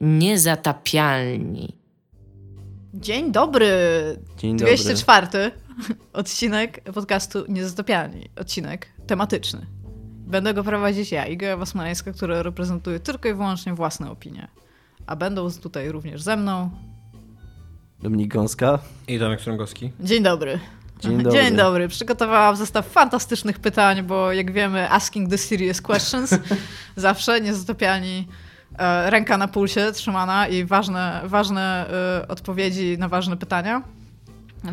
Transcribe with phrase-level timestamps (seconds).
[0.00, 1.76] Niezatapialni.
[2.94, 3.68] Dzień dobry.
[4.36, 4.76] Dzień dobry.
[4.76, 5.50] 204
[6.12, 8.30] odcinek podcastu Niezatapialni.
[8.40, 9.66] Odcinek tematyczny.
[10.26, 14.48] Będę go prowadzić ja, Iga Wasmańska, która reprezentuje tylko i wyłącznie własne opinie.
[15.06, 16.70] A będą tutaj również ze mną.
[18.02, 18.78] Dominik Gąska.
[19.08, 19.90] I Tomek Strągowski.
[20.00, 20.58] Dzień dobry.
[21.00, 21.40] Dzień dobry.
[21.40, 21.88] Dzień dobry.
[21.88, 26.34] Przygotowałam zestaw fantastycznych pytań, bo jak wiemy, asking the serious questions
[26.96, 28.49] zawsze niezatapialni e,
[29.06, 31.90] ręka na pulsie trzymana i ważne, ważne
[32.22, 33.82] e, odpowiedzi na ważne pytania.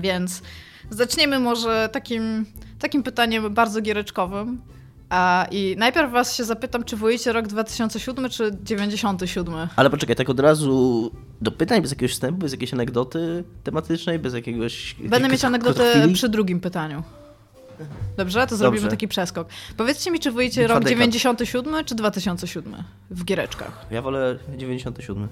[0.01, 0.41] Więc
[0.89, 2.45] zaczniemy może takim,
[2.79, 4.61] takim pytaniem bardzo giereczkowym.
[5.09, 9.53] A, I najpierw was się zapytam, czy wolicie rok 2007 czy 97?
[9.75, 11.11] Ale poczekaj, tak od razu
[11.41, 14.95] do pytań, bez jakiegoś wstępu, bez jakiejś anegdoty tematycznej, bez jakiegoś...
[14.99, 17.03] Będę mieć anegdotę przy drugim pytaniu.
[18.17, 18.47] Dobrze?
[18.47, 18.91] To zrobimy Dobrze.
[18.97, 19.47] taki przeskok.
[19.77, 20.89] Powiedzcie mi, czy Bitwa rok dekad.
[20.89, 22.75] 97 czy 2007
[23.09, 23.85] w giereczkach?
[23.91, 25.27] Ja wolę 97.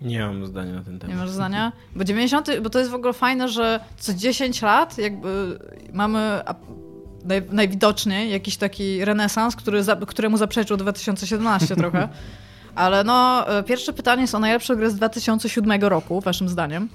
[0.00, 1.16] Nie mam zdania na ten Nie temat.
[1.16, 1.72] masz zdania?
[1.96, 5.58] Bo 90, bo to jest w ogóle fajne, że co 10 lat jakby
[5.92, 6.40] mamy
[7.50, 12.08] najwidoczniej jakiś taki renesans, który za, któremu zaprzeczył 2017 trochę.
[12.80, 16.88] Ale no, e, pierwsze pytanie jest o najlepszą grę z 2007 roku, waszym zdaniem.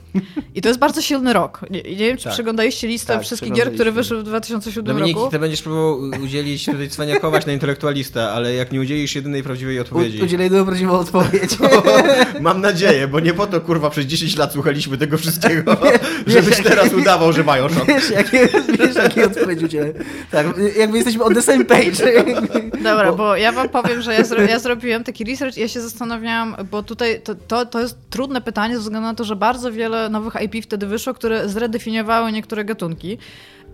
[0.56, 1.62] I to jest bardzo silny rok.
[1.70, 2.34] Nie, nie wiem, czy Tak.
[2.34, 5.32] przeglądaliście listę Tak, wszystkich gier, które wyszły w 2007 Dominik, roku.
[5.32, 10.22] ty będziesz próbował udzielić tutaj cwaniakować na intelektualista, ale jak nie udzielisz jedynej prawdziwej odpowiedzi.
[10.22, 11.58] U- Udzielę jedną prawdziwą odpowiedź.
[12.42, 15.78] Mam nadzieję, bo nie po to kurwa przez 10 lat słuchaliśmy tego wszystkiego,
[16.28, 17.88] żebyś teraz udawał, że mają szok.
[17.88, 18.48] wiesz, jakie,
[18.80, 19.94] wiesz, jakie odpowiedzi udzielę.
[20.32, 20.48] Tak,
[20.78, 21.92] jakby jesteśmy on the same page.
[22.84, 25.68] Dobra, Bo- bo ja wam powiem, że ja, zro, ja zrobiłem taki research i ja
[25.76, 29.36] się zastanawiałam, bo tutaj to, to, to jest trudne pytanie ze względu na to, że
[29.36, 33.18] bardzo wiele nowych IP wtedy wyszło, które zredefiniowały niektóre gatunki.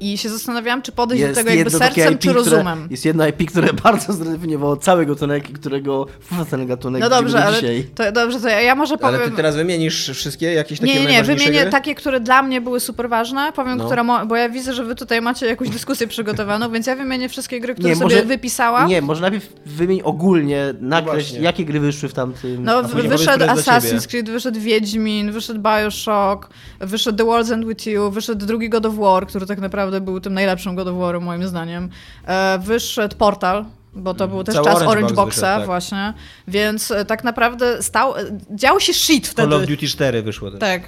[0.02, 2.88] I się zastanawiałam, czy podejść do tego jakby sercem IP, czy które- rozumem.
[2.92, 6.06] Jest jedno IP, które bardzo zredefiniowało cały gatunek którego
[6.50, 7.84] ten gatunek No dobrze, ale dzisiaj.
[7.96, 9.22] to, dobrze, to ja, ja może powiem...
[9.22, 11.72] Ale ty teraz wymienisz wszystkie jakieś takie Nie, nie, nie, wymienię gry?
[11.72, 13.86] takie, które dla mnie były super ważne, powiem, No.
[13.86, 17.30] które, mo- bo ja widzę, że wy tutaj macie jakąś dyskusję przygotowaną, więc ja wymienię
[17.30, 18.88] wszystkie gry, które Nie, sobie może- wypisałam.
[18.90, 21.40] Nie, może najpierw wymień ogólnie, nakreśl, właśnie.
[21.40, 22.64] jakie gry wyszły w tamtym...
[22.64, 24.08] No, w- wyszedł jest Assassin's.
[24.08, 28.96] Creed, wyszedł Wiedźmin, wyszedł Bioshock, wyszedł The World's End With You, wyszedł drugi God of
[28.96, 31.90] War, który tak naprawdę był tym najlepszym God of War'em moim zdaniem.
[32.26, 35.66] E, wyszedł Portal, bo to był też Cały czas Orange Orange Box Boxa wyszedł, tak.
[35.66, 36.14] właśnie,
[36.48, 39.50] więc e, tak naprawdę stał, e, działo się shit wtedy.
[39.50, 40.60] Call of Duty 4 wyszło też.
[40.60, 40.82] Tak.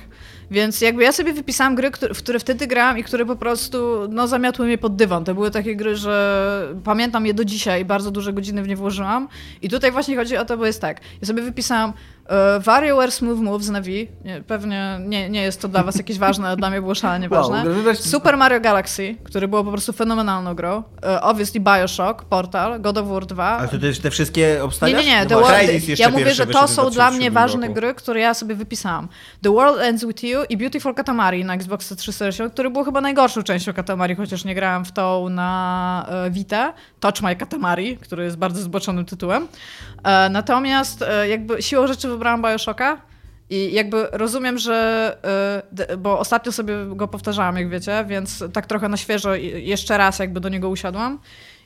[0.52, 4.08] Więc jakby ja sobie wypisałam gry, które, w które wtedy grałam i które po prostu
[4.10, 5.26] no, zamiotły mnie pod dywan.
[5.26, 8.76] To były takie gry, że pamiętam je do dzisiaj i bardzo duże godziny w nie
[8.76, 9.28] włożyłam.
[9.62, 11.02] I tutaj właśnie chodzi o to, bo jest tak.
[11.22, 11.94] Ja sobie wypisałam
[12.60, 14.12] WarioWare Smooth Moves na Wii.
[14.26, 17.30] Nie, pewnie nie, nie jest to dla was jakieś ważne, ale dla mnie było szalenie
[17.30, 17.96] Wow, ważne.
[17.96, 20.84] Super Mario Galaxy, który było po prostu fenomenalną grą.
[21.04, 23.44] E, obviously Bioshock, Portal, God of War 2.
[23.44, 25.06] Ale to też te wszystkie Nie, obstawiasz?
[25.06, 25.24] nie, nie.
[25.24, 27.74] No The World, ja mówię, że to są dla mnie 2007 ważne roku.
[27.74, 29.08] gry, które ja sobie wypisałam.
[29.42, 33.44] The World Ends With You i Beautiful Katamari na Xbox 360, który był chyba najgorszą
[33.44, 36.74] częścią Katamari, chociaż nie grałam w tą na e, Vita.
[37.00, 39.48] Touch My Katamari, który jest bardzo zboczonym tytułem.
[40.04, 43.02] E, natomiast e, jakby siłą rzeczy wybrałam Bioshocka.
[43.50, 45.18] I jakby rozumiem, że.
[45.72, 50.20] d- Bo ostatnio sobie go powtarzałam, jak wiecie, więc tak trochę na świeżo jeszcze raz
[50.20, 51.20] jakby do niego usiadłam.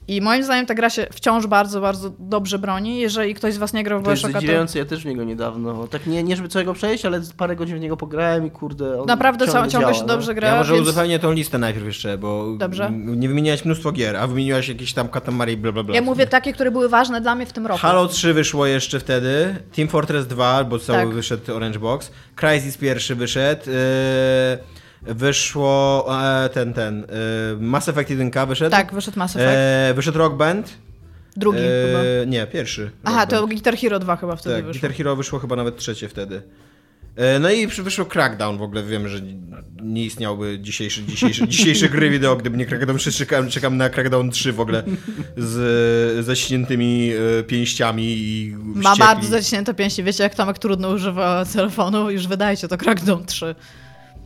[0.08, 3.00] I moim zdaniem ta gra się wciąż bardzo, bardzo dobrze broni.
[3.00, 5.24] Jeżeli ktoś z was nie grał w To jest Bioshocka, to ja też w niego
[5.24, 5.88] niedawno.
[5.88, 9.08] Tak nie, nie żeby całego przejść, ale parę godzin w niego pograłem i kurde, on
[9.08, 10.08] naprawdę ciągle, ciągle, działa, się no.
[10.08, 10.48] dobrze gra.
[10.48, 12.92] Ja może więc uzupełnię tą listę najpierw jeszcze, bo Dobrze.
[12.92, 15.96] nie wymieniłaś mnóstwo gier, a wymieniłaś jakieś tam Katamari i bla bla bla.
[15.96, 17.80] ja mówię takie, które były ważne dla mnie w tym roku.
[17.80, 21.10] Halo 3 wyszło jeszcze wtedy, Team Fortress 2, bo cały Tak.
[21.14, 23.78] wyszedł Orange Box, Crysis pierwszy wyszedł, yy,
[25.02, 26.06] wyszło
[26.46, 27.08] e, ten, ten, yy,
[27.68, 29.52] Mass Effect 1 wyszedł, Tak, wyszedł Mass Effect.
[29.58, 30.78] e, wyszedł Rock Band,
[31.38, 32.00] Drugi chyba.
[32.24, 32.92] e, nie, pierwszy.
[33.04, 33.54] Aha, Rock to Band.
[33.54, 34.82] Guitar Hero 2 chyba wtedy tak, wyszło.
[34.82, 36.42] Guitar Hero wyszło chyba nawet trzecie wtedy.
[37.16, 39.20] E, No i wyszło Crackdown, w ogóle wiem, że
[39.82, 44.32] nie istniałby dzisiejszy, dzisiejszy, dzisiejsze gry wideo, gdyby nie Crackdown 3, czekam, czekam na Crackdown
[44.32, 44.84] 3 w ogóle
[45.38, 50.04] z zaśniętymi e, pięściami i Ma bardzo zaciśnięte pięści.
[50.04, 52.10] Wiecie, jak Tomek trudno używa telefonu?
[52.12, 53.56] Już wydajcie to Crackdown 3.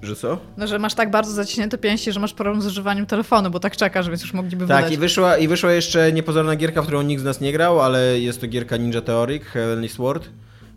[0.02, 0.38] Że co?
[0.58, 3.78] No, że masz tak bardzo zaciśnięte pięści, że masz problem z używaniem telefonu, bo tak
[3.78, 4.94] czekasz, więc już mogliby Tak, wydać.
[4.94, 8.20] i wyszła, i wyszła jeszcze niepozorna gierka, w którą nikt z nas nie grał, ale
[8.20, 10.30] jest to gierka Ninja Theory, Heavenly Sword,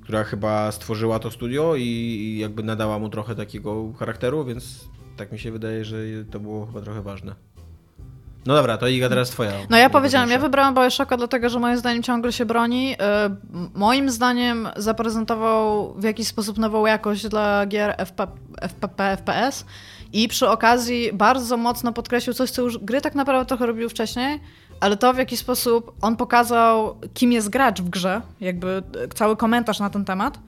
[0.03, 4.85] która chyba stworzyła to studio i jakby nadała mu trochę takiego charakteru, więc
[5.17, 5.97] tak mi się wydaje, że
[6.31, 7.35] to było chyba trochę ważne.
[8.46, 9.52] No dobra, to Iga teraz twoja.
[9.70, 12.93] No ja powiedziałam, ja wybrałam Bioshocka dlatego, że moim zdaniem ciągle się broni.
[12.93, 12.96] Y,
[13.75, 18.26] Moim zdaniem zaprezentował w jakiś sposób nową jakość dla gier FP,
[18.61, 19.64] FPP, FPS
[20.12, 24.41] i przy okazji bardzo mocno podkreślił coś, co już gry tak naprawdę trochę robiły wcześniej,
[24.81, 28.82] ale to w jaki sposób on pokazał, kim jest gracz w grze, jakby
[29.14, 30.38] cały komentarz na ten temat,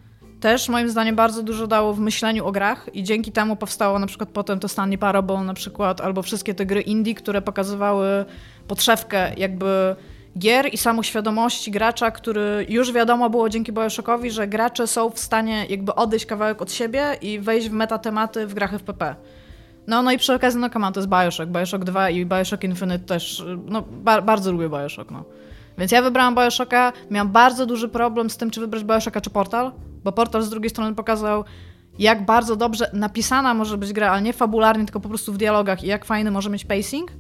[0.46, 4.06] też moim zdaniem bardzo dużo dało w myśleniu o grach i dzięki temu powstało na
[4.06, 8.24] przykład potem to Stanley Parable na przykład, albo wszystkie te gry indie, które pokazywały
[8.68, 9.96] podszewkę jakby
[10.38, 15.66] gier i samoświadomości gracza, który już wiadomo było dzięki Bioshockowi, że gracze są w stanie
[15.68, 19.14] jakby odejść kawałek od siebie i wejść w metatematy w grach FPP.
[19.86, 22.98] No, no i przy okazji, no on, to jest Bioshock, Bioshock 2 i Bioshock Infinite
[22.98, 25.24] też, no ba bardzo lubię Bioshock, no.
[25.78, 29.72] Więc ja wybrałam Bioshocka, miałam bardzo duży problem z tym, czy wybrać Bioshocka czy Portal,
[30.06, 31.44] bo Portal z drugiej strony pokazał,
[31.98, 35.84] jak bardzo dobrze napisana może być gra, ale nie fabularnie, tylko po prostu w dialogach
[35.84, 37.12] i jak fajny może mieć pacing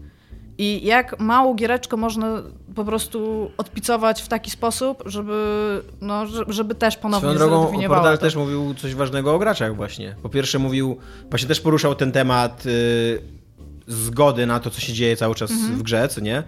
[0.58, 2.42] i jak małą giereczkę można
[2.74, 5.42] po prostu odpicować w taki sposób, żeby,
[6.00, 8.20] no, żeby też ponownie Swoją drogą Portal to.
[8.20, 10.14] też mówił coś ważnego o graczach właśnie.
[10.22, 10.96] Po pierwsze mówił,
[11.30, 13.22] właśnie też poruszał ten temat y,
[13.86, 15.78] zgody na to, co się dzieje cały czas mhm.
[15.78, 16.42] w grze, co nie?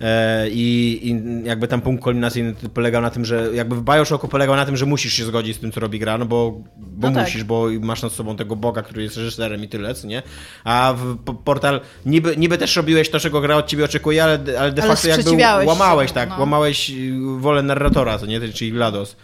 [0.00, 4.56] E, I, I, jakby tam punkt kulminacyjny polegał na tym, że jakby w Bioshocku polegał
[4.56, 7.20] na tym, że musisz się zgodzić z tym, co robi gra, no bo, bo no
[7.20, 7.46] musisz, tak.
[7.46, 10.22] bo masz nad sobą tego Boga, który jest reżyserem i tyle, co nie?
[10.64, 14.72] A w Portal niby, niby też robiłeś to, czego gra od ciebie oczekuje, ale, ale
[14.72, 15.30] de ale facto jakby
[15.66, 16.38] łamałeś, tak, no.
[16.38, 16.92] łamałeś
[17.38, 18.40] wolę narratora, co nie?
[18.52, 19.16] Czyli GLaDOS.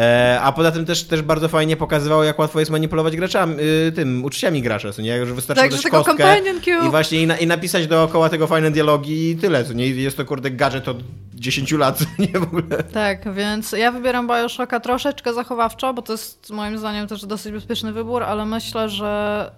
[0.00, 3.56] E, a poza tym też, też bardzo fajnie pokazywało, jak łatwo jest manipulować graczami,
[3.88, 5.26] y, tym, uczciami gracza, co nie?
[5.26, 6.40] Że wystarczy tak, dać kostkę
[6.86, 9.86] i właśnie i, na, i, napisać dookoła tego fajne dialogi i tyle, co nie?
[9.86, 10.96] Jest to kurde gadżet od
[11.34, 12.82] 10 lat, nie w ogóle.
[12.92, 17.92] Tak, więc ja wybieram Bioshocka troszeczkę zachowawczo, bo to jest moim zdaniem też dosyć bezpieczny
[17.92, 19.50] wybór, ale myślę, że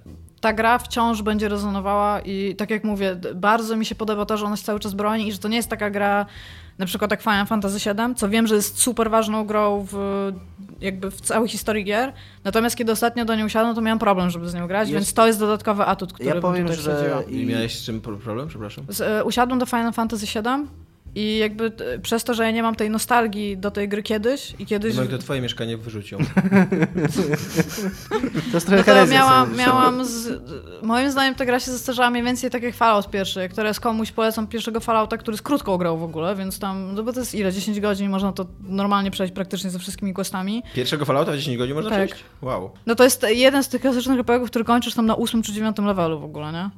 [0.42, 4.46] ta gra wciąż będzie rezonowała i tak jak mówię, bardzo mi się podoba to, że
[4.46, 6.26] ona się cały czas broni i że to nie jest taka gra
[6.78, 10.32] na przykład jak Final Fantasy VII, co wiem, że jest super ważną grą w,
[10.80, 12.12] jakby w całej historii gier,
[12.44, 14.94] natomiast kiedy ostatnio do niej usiadłem, to miałem problem, żeby z nią grać, jest...
[14.94, 17.22] więc to jest dodatkowy atut, który ja powiem, bym tutaj że...
[17.28, 18.84] I miałeś z czym problem, przepraszam?
[18.88, 20.66] Z, e, usiadłem do Final Fantasy VII
[21.14, 24.54] i jakby e, przez to, że ja nie mam tej nostalgii do tej gry kiedyś
[24.58, 24.96] i kiedyś...
[24.96, 26.18] No i to twoje mieszkanie wyrzucił.
[28.50, 30.42] to jest trochę no to miałam, miałam z...
[30.82, 34.12] Moim zdaniem ta gra się zastarzała mniej więcej tak jak Fallout pierwszy, które z komuś
[34.12, 37.34] polecam pierwszego Fallouta, który z krótką grał w ogóle, więc tam, no bo to jest
[37.34, 37.52] ile?
[37.52, 40.62] 10 godzin, można to normalnie przejść praktycznie ze wszystkimi questami.
[40.74, 42.06] Pierwszego Fallouta w 10 godzin można tak.
[42.06, 42.24] przejść?
[42.42, 42.70] Wow.
[42.86, 45.78] No to jest jeden z tych klasycznych RPGów, który kończysz tam na 8 czy 9
[45.78, 46.70] levelu w ogóle, nie?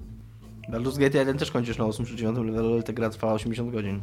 [0.69, 3.71] Baldur's Gate 1 też kończysz na 8 czy 9 levelu, ale ta gra trwa 80
[3.71, 4.01] godzin.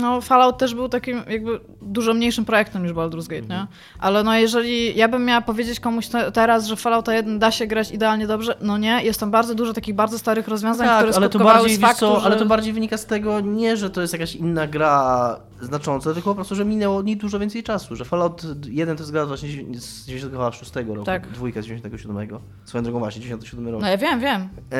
[0.00, 3.66] No, Fallout też był takim jakby dużo mniejszym projektem niż Baldur's Gate, nie?
[3.98, 7.66] Ale no jeżeli ja bym miała powiedzieć komuś te, teraz, że Fallout 1 da się
[7.66, 11.16] grać idealnie dobrze, no nie, jest tam bardzo dużo takich bardzo starych rozwiązań, tak, które
[11.16, 12.26] ale to bardziej, z faktu, co, że...
[12.26, 16.30] ale to bardziej wynika z tego nie, że to jest jakaś inna gra znacząca, tylko
[16.30, 19.48] po prostu, że minęło nie dużo więcej czasu, że Fallout 1 to jest gra właśnie
[19.74, 21.28] z 96 roku, tak.
[21.28, 22.28] dwójka z 97.
[22.64, 23.80] Swoją drogą właśnie, 97 rok.
[23.82, 24.48] No ja wiem, wiem.
[24.72, 24.78] E,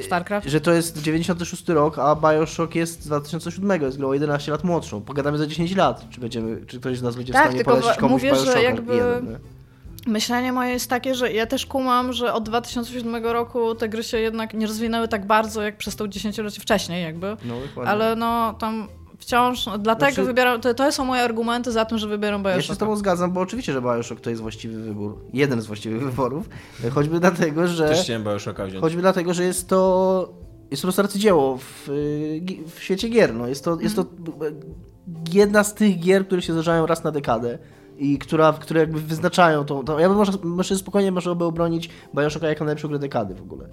[0.00, 0.48] StarCraft?
[0.48, 5.00] Że to jest 96 rok, a Bioshock jest z 2007, jest grą 11 lat młodszą.
[5.00, 7.96] Pogadamy za 10 lat, czy będziemy, czy ktoś z nas będzie tak, w stanie polecić
[7.96, 8.94] komuś mówię, Bioshocka że jakby...
[8.94, 9.38] Jeden,
[10.06, 14.18] Myślenie moje jest takie, że ja też kumam, że od 2007 roku te gry się
[14.18, 17.36] jednak nie rozwinęły tak bardzo, jak przez to dziesięciolecie wcześniej jakby.
[17.44, 17.54] No,
[17.86, 18.88] Ale no tam
[19.22, 22.56] wciąż, no, dlatego znaczy, wybieram, to, to są moje argumenty za tym, że wybieram Bioshock.
[22.56, 25.18] Ja się z tobą zgadzam, bo oczywiście, że Bioshock to jest właściwy wybór.
[25.32, 26.48] Jeden z właściwych wyborów.
[26.94, 27.88] Choćby dlatego, że...
[27.88, 28.80] Też chciałem Bioshocka wziąć.
[28.80, 30.32] Choćby dlatego, że jest to...
[30.70, 31.88] Jest to po prostu arcydzieło w,
[32.74, 33.34] w świecie gier.
[33.34, 33.48] No.
[33.48, 34.04] Jest, to, jest to
[35.32, 37.58] jedna z tych gier, które się zdarzają raz na dekadę
[37.98, 39.84] i która, które jakby wyznaczają tą...
[39.84, 43.68] tą ja bym może, może spokojnie by obronić Bioshocka jako najlepszą grę dekady w ogóle.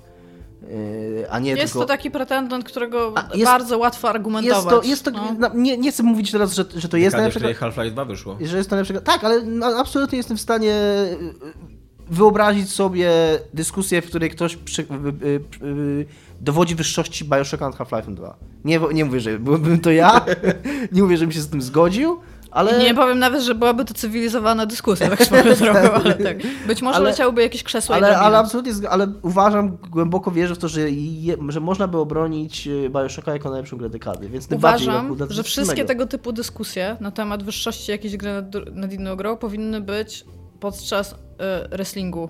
[1.30, 1.80] A nie jest tylko...
[1.80, 4.86] to taki pretendent, którego jest, bardzo łatwo argumentować.
[4.86, 5.50] Jest to, jest to no.
[5.54, 7.40] nie, nie chcę mówić teraz, że, że to jest najlepsze.
[7.40, 8.38] Dekady, Half-Life 2 wyszło.
[8.42, 9.02] Że jest to najlepsze.
[9.02, 11.54] Tak, ale no, absolutnie jestem w stanie yy,
[12.10, 13.12] wyobrazić sobie
[13.54, 14.82] dyskusję, w której ktoś przy,
[15.62, 16.06] yy,
[16.42, 18.36] dowodzi wyższości Bioshocka nad Half-Life 2.
[18.66, 20.26] Nie, nie mówię, że byłbym to ja,
[20.92, 22.20] nie mówię, żebym się z tym zgodził,
[22.52, 22.80] ale...
[22.80, 26.38] Nie powiem nawet, że byłaby to cywilizowana dyskusja, tak swoją drogą, ale tak.
[26.68, 30.68] Być może ale, leciałoby jakieś krzesło ale, ale absolutnie, ale uważam, głęboko wierzę w to,
[30.68, 35.44] że, je, że można by obronić e, Bioshocka jako najlepszą grę dekady, więc Uważam, że
[35.44, 40.26] wszystkie tego typu dyskusje na temat wyższości jakiejś gry nad, nad inną grą powinny być
[40.60, 41.16] podczas y,
[41.70, 42.30] wrestlingu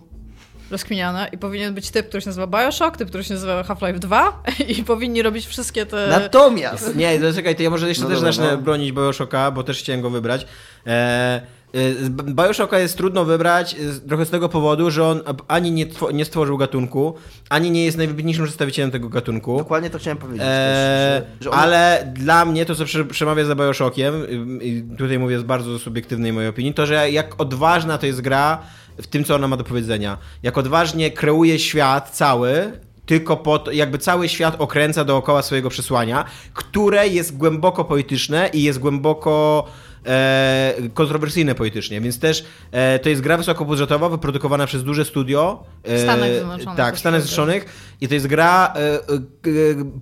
[0.71, 4.43] rozkminiane i powinien być typ, który się nazywa Bioshock, typ, który się nazywa Half-Life 2
[4.77, 6.07] i powinni robić wszystkie te...
[6.09, 6.95] Natomiast...
[6.95, 8.57] Nie, to czekaj, to ja może jeszcze no też dobra, zacznę no.
[8.57, 10.45] bronić Bioshocka, bo też chciałem go wybrać.
[10.87, 11.41] E,
[11.73, 13.75] e Bioshocka jest trudno wybrać
[14.07, 17.13] trochę z tego powodu, że on ani nie, nie stworzył gatunku,
[17.49, 19.57] ani nie jest najwybitniejszym przedstawicielem tego gatunku.
[19.57, 20.41] Dokładnie to chciałem powiedzieć.
[20.45, 21.59] E, też, że, że on...
[21.59, 24.13] Ale dla mnie to, co przemawia za Bioshockiem,
[24.61, 28.61] i tutaj mówię z bardzo subiektywnej mojej opinii, to, że jak odważna to jest gra
[29.01, 30.17] w tym, co ona ma do powiedzenia.
[30.43, 36.25] Jak odważnie kreuje świat cały, tylko po to, jakby cały świat okręca dookoła swojego przesłania,
[36.53, 39.65] które jest głęboko polityczne i jest głęboko
[40.05, 45.63] e, kontrowersyjne politycznie, więc też e, to jest gra wysokobudżetowa, wyprodukowana przez duże studio.
[45.83, 46.77] E, w Stanach Zjednoczonych.
[46.77, 47.65] Tak, w Stanach Zjednoczonych
[48.01, 48.99] i to jest gra e, e,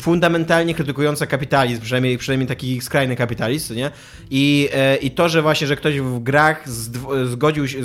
[0.02, 3.92] fundamentalnie krytykująca kapitalizm, przynajmniej, przynajmniej taki skrajny kapitalizm, nie?
[4.30, 6.70] I, e, I to, że właśnie, że ktoś w grach
[7.26, 7.78] zgodził się,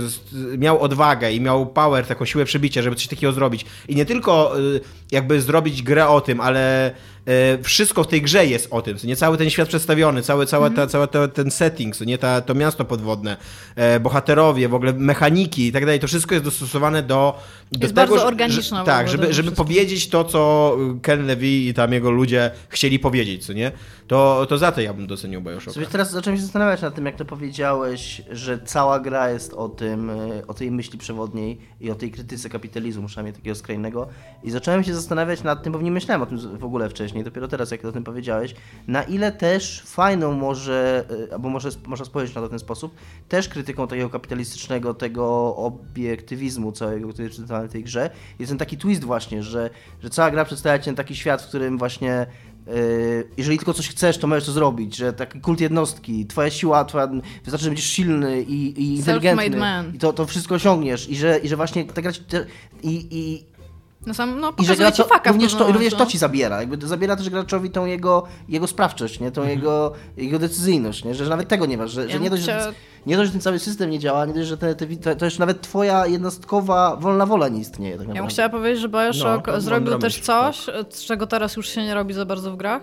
[0.59, 4.55] miał odwagę i miał power, taką siłę przebicia, żeby coś takiego zrobić i nie tylko
[5.11, 7.22] jakby zrobić grę o tym, ale E,
[7.63, 10.71] wszystko w tej grze jest o tym, co nie cały ten świat przedstawiony, cały, cała,
[10.71, 13.37] ta, cały ta, ten setting, co nie ta, to miasto podwodne,
[13.77, 17.39] e, bohaterowie, w ogóle mechaniki i tak dalej, to wszystko jest dostosowane do,
[17.73, 18.79] do jest tego, bardzo organiczne.
[18.79, 23.47] Że, tak, żeby, żeby powiedzieć to, co Ken Levy i tam jego ludzie chcieli powiedzieć,
[23.47, 23.73] co nie?
[24.13, 25.73] To, to za to ja bym docenił Bioshocka.
[25.73, 29.69] Sobie teraz zacząłem się zastanawiać nad tym, jak to powiedziałeś, że cała gra jest o
[29.69, 34.09] tym, e, o tej myśli przewodniej i o tej krytyce kapitalizmu, przynajmniej takiego skrajnego
[34.43, 37.49] i zacząłem się zastanawiać nad tym, bo nie myślałem o tym w ogóle wcześniej, dopiero
[37.49, 38.55] teraz, jak o tym powiedziałeś,
[38.87, 42.95] na ile też fajną może, e, albo może można spojrzeć na to w ten sposób,
[43.29, 48.77] też krytyką takiego kapitalistycznego, tego obiektywizmu całego, który jest w tej grze, jest ten taki
[48.77, 49.71] twist właśnie, że,
[50.03, 52.27] że cała gra przedstawia ci taki świat, w którym właśnie
[53.37, 57.07] jeżeli tylko coś chcesz, to możesz to zrobić, że taki kult jednostki, twoja siła, twoja,
[57.45, 59.61] wystarczy, że będziesz silny i, i inteligentny
[59.95, 62.13] i to, to wszystko osiągniesz i że, i że właśnie ta gra
[62.83, 63.45] i, i,
[64.07, 66.61] no sam, no, I że gracz, również, to, również to ci zabiera.
[66.61, 69.31] Jakby zabiera też graczowi tą jego, jego sprawczość, nie?
[69.31, 69.59] tą mhm.
[69.59, 71.15] jego, jego decyzyjność, nie?
[71.15, 72.73] że nawet tego nie masz, że, ja że nie, dość, że,
[73.07, 75.39] nie dość, że ten cały system nie działa, nie dość, że te, te, to, już
[75.39, 77.99] nawet twoja jednostkowa wolna wola nie istnieje.
[77.99, 80.89] Tak ja bym chciała powiedzieć, że Bioshock no, zrobił też coś, tak.
[81.07, 82.83] czego teraz już się nie robi za bardzo w grach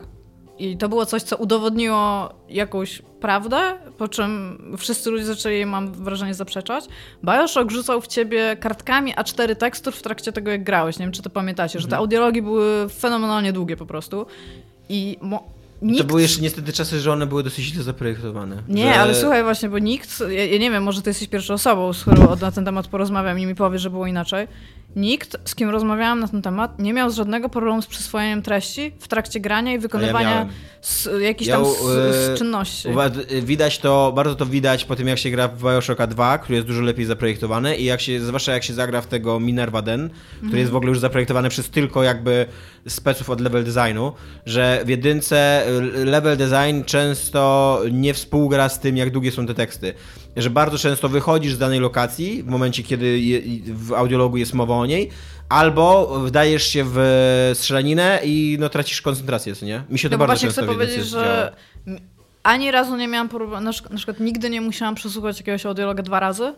[0.59, 3.57] i to było coś, co udowodniło jakąś prawdę,
[3.97, 6.85] po czym wszyscy ludzie zaczęli, mam wrażenie, zaprzeczać.
[7.23, 10.99] Bioshock rzucał w ciebie kartkami A4 tekstur w trakcie tego, jak grałeś.
[10.99, 11.81] Nie wiem, czy to pamiętacie, mhm.
[11.81, 12.01] że te mhm.
[12.01, 14.25] audiologi były fenomenalnie długie po prostu.
[14.89, 15.17] I
[15.81, 15.97] Nikt...
[16.01, 18.63] To były jeszcze niestety czasy, że one były dosyć źle zaprojektowane.
[18.67, 18.99] Nie, że...
[18.99, 22.01] ale słuchaj właśnie, bo nikt, ja, ja, nie wiem, może ty jesteś pierwszą osobą, z
[22.01, 24.47] którą na ten temat porozmawiam i mi powie, że było inaczej.
[24.95, 29.07] Nikt, z kim rozmawiałam na ten temat, nie miał żadnego problemu z przyswojeniem treści w
[29.07, 30.47] trakcie grania i wykonywania ja
[30.81, 32.89] z, jakichś ja, tam z, z e, czynności.
[33.41, 36.67] Widać to, bardzo to widać po tym, jak się gra w Bioshocka 2, który jest
[36.67, 40.43] dużo lepiej zaprojektowany i jak się, zwłaszcza jak się zagra w tego Minerva Den, który
[40.43, 40.59] mhm.
[40.59, 42.45] jest w ogóle już zaprojektowany przez tylko jakby
[42.87, 44.13] speców od level designu,
[44.45, 45.65] że w jedynce
[46.05, 49.93] level design często nie współgra z tym, jak długie są te teksty.
[50.35, 53.21] Że bardzo często wychodzisz z danej lokacji w momencie, kiedy
[53.65, 55.09] w audiologu jest mowa o niej,
[55.49, 59.83] albo wdajesz się w strzelaninę i no, tracisz koncentrację, co nie?
[59.89, 61.53] Mi się to no bardzo często chcę powiedzieć, że
[62.43, 63.29] ani razu nie miałam,
[63.61, 66.53] na przykład nigdy nie musiałam przesłuchać jakiegoś audiologa dwa razy,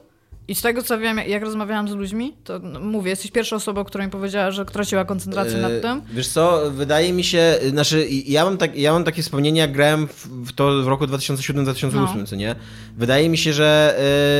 [0.48, 3.84] i z tego co wiem, jak rozmawiałam z ludźmi, to no, mówię, jesteś pierwszą osobą,
[3.84, 5.98] która mi powiedziała, że traciła koncentrację nad tym.
[5.98, 9.72] Yy, wiesz co, wydaje mi się, znaczy ja mam, tak, ja mam takie wspomnienie, jak
[9.72, 12.26] grałem w, w to w roku 2007-2008, no.
[12.26, 12.56] co nie?
[12.98, 13.96] Wydaje mi się, że...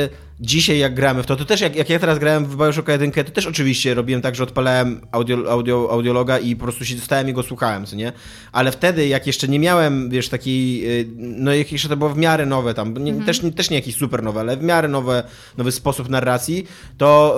[0.10, 2.92] Yy, dzisiaj jak gramy w to, to też jak, jak ja teraz grałem w Bioshocka
[2.92, 6.96] 1, to też oczywiście robiłem tak, że odpalałem audio, audio, audiologa i po prostu się
[6.96, 8.14] dostałem i go słuchałem, co nie?
[8.52, 12.18] Ale wtedy, jak jeszcze nie miałem, wiesz, takiej, y, no jak jeszcze to było w
[12.18, 13.26] miarę nowe tam, nie, mhm.
[13.26, 15.24] też, też nie jakiś super nowe, ale w miarę nowe,
[15.58, 16.68] nowy sposób narracji,
[16.98, 17.38] to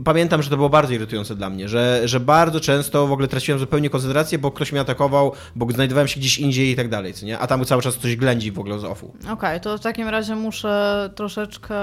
[0.00, 3.28] y, pamiętam, że to było bardzo irytujące dla mnie, że, że bardzo często w ogóle
[3.28, 7.14] traciłem zupełnie koncentrację, bo ktoś mnie atakował, bo znajdowałem się gdzieś indziej i tak dalej,
[7.14, 7.38] co nie?
[7.38, 9.14] A tam cały czas coś ględzi w ogóle z offu.
[9.20, 11.74] Okej, okay, to w takim razie muszę troszeczkę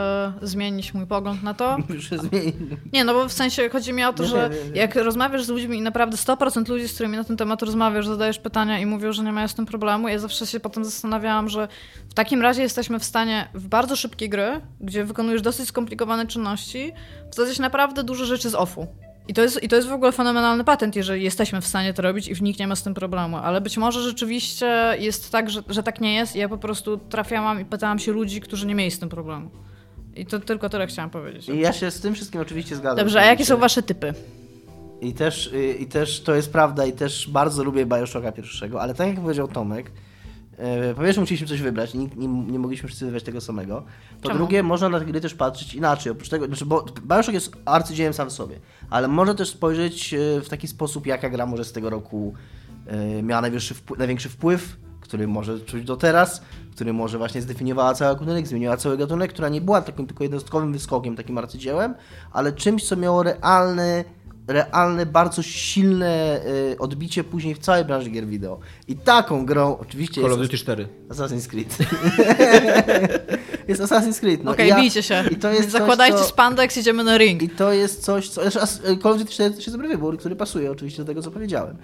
[0.42, 1.78] zmienić zmienić mój pogląd na to.
[1.96, 2.56] Muszę zmienić.
[2.94, 5.82] Nie, no bo w sensie chodzi mi o to, że jak rozmawiasz z ludźmi i
[5.82, 9.32] naprawdę 100% ludzi, z którymi na ten temat rozmawiasz, zadajesz pytania i mówią, że nie
[9.32, 11.68] mają z tym problemu, ja zawsze się potem zastanawiałam, że
[12.10, 16.92] w takim razie jesteśmy w stanie w bardzo szybkiej gry, gdzie wykonujesz dosyć skomplikowane czynności,
[17.32, 18.88] wsadzać naprawdę dużo rzeczy z offu.
[19.28, 22.02] I to, jest, I to jest w ogóle fenomenalny patent, jeżeli jesteśmy w stanie to
[22.02, 23.38] robić i nikt nie ma z tym problemu.
[23.38, 26.36] Ale być może rzeczywiście jest tak, że, że tak nie jest.
[26.36, 29.50] I ja po prostu trafiałam i pytałam się ludzi, którzy nie mieli z tym problemu.
[30.20, 31.50] I to tylko tyle chciałam powiedzieć.
[31.50, 32.98] I ja się z tym wszystkim oczywiście zgadzam.
[32.98, 34.14] Dobrze, a jakie są wasze typy?
[35.02, 38.94] I też, y, I też to jest prawda i też bardzo lubię Bioshocka pierwszego, ale
[38.94, 39.92] tak jak powiedział Tomek,
[40.58, 43.84] e, po pierwsze musieliśmy coś wybrać, nie, nie, nie mogliśmy wszyscy wybrać tego samego.
[44.22, 44.38] Po Czemu?
[44.38, 48.30] drugie, można na gry też patrzeć inaczej, oprócz tego, znaczy, bo Bioshock jest arcydziełem sam
[48.30, 48.60] w sobie,
[48.90, 52.34] ale można też spojrzeć e, w taki sposób, jaka gra może z tego roku
[52.88, 54.78] e, miała najwyższy wpływ, największy wpływ,
[55.10, 56.42] który może czuć do teraz,
[56.76, 60.74] który może właśnie zdefiniowała cały gatunek, zmieniła cały gatunek, która nie była takim tylko jednostkowym
[60.74, 61.96] wyskokiem, takim arcydziełem,
[62.32, 64.04] ale czymś, co miało realne,
[64.48, 68.60] realne, bardzo silne y, odbicie później w całej branży gier wideo.
[68.88, 70.88] I taką grą oczywiście Call of Duty 4.
[71.10, 71.78] Assassin's Creed.
[73.68, 74.44] jest Assassin's Creed.
[74.44, 74.52] No.
[74.52, 75.24] Okej, I ja- bijcie się.
[75.32, 77.42] I to jest coś, Zakładajcie co- spandex, idziemy na ring.
[77.42, 78.42] I to jest coś, co...
[79.02, 81.78] Call of Duty 4 to jest dobry wybór, który pasuje oczywiście do tego, co powiedziałem.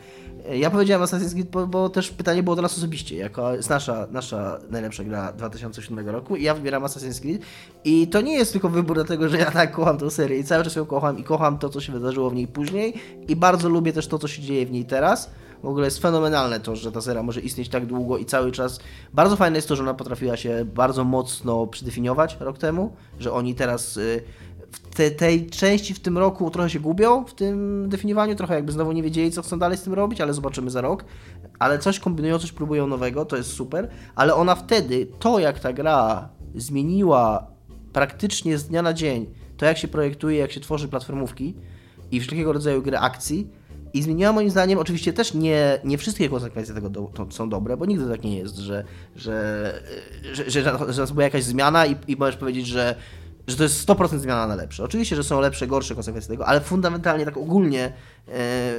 [0.54, 4.60] Ja powiedziałem Assassin's Creed, bo, bo też pytanie było do nas osobiście, jako nasza, nasza
[4.70, 7.42] najlepsza gra 2007 roku i ja wybieram Assassin's Creed
[7.84, 10.64] i to nie jest tylko wybór dlatego, że ja tak kocham tę serię i cały
[10.64, 12.94] czas ją kocham i kocham to, co się wydarzyło w niej później
[13.28, 15.30] i bardzo lubię też to, co się dzieje w niej teraz.
[15.64, 18.80] W ogóle jest fenomenalne to, że ta seria może istnieć tak długo i cały czas.
[19.14, 23.56] Bardzo fajne jest to, że ona potrafiła się bardzo mocno przydefiniować rok temu, że oni
[23.56, 24.24] teraz y,
[24.96, 28.92] te, tej części w tym roku trochę się gubią w tym definiowaniu, trochę jakby znowu
[28.92, 31.06] nie wiedzieli, co chcą dalej z tym robić, ale zobaczymy za rok.
[31.60, 35.74] Ale coś kombinują, coś próbują nowego, to jest super, ale ona wtedy, to jak ta
[35.74, 37.48] gra zmieniła
[37.94, 39.26] praktycznie z dnia na dzień
[39.58, 41.56] to, jak się projektuje, jak się tworzy platformówki
[42.12, 43.50] i wszelkiego rodzaju gry akcji,
[43.96, 47.86] i zmieniła moim zdaniem, oczywiście też nie, nie wszystkie konsekwencje tego do, są dobre, bo
[47.86, 48.84] nigdy tak nie jest, że,
[49.16, 49.82] że,
[50.34, 52.96] że, że, że następuje jakaś zmiana i, i możesz powiedzieć, że,
[53.48, 54.84] że to jest 100% zmiana na lepsze.
[54.84, 57.92] Oczywiście, że są lepsze, gorsze konsekwencje tego, ale fundamentalnie, tak ogólnie, e,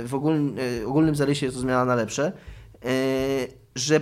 [0.04, 2.32] w ogólnym, e, ogólnym zarysie jest to zmiana na lepsze,
[2.84, 2.88] e,
[3.74, 4.00] że,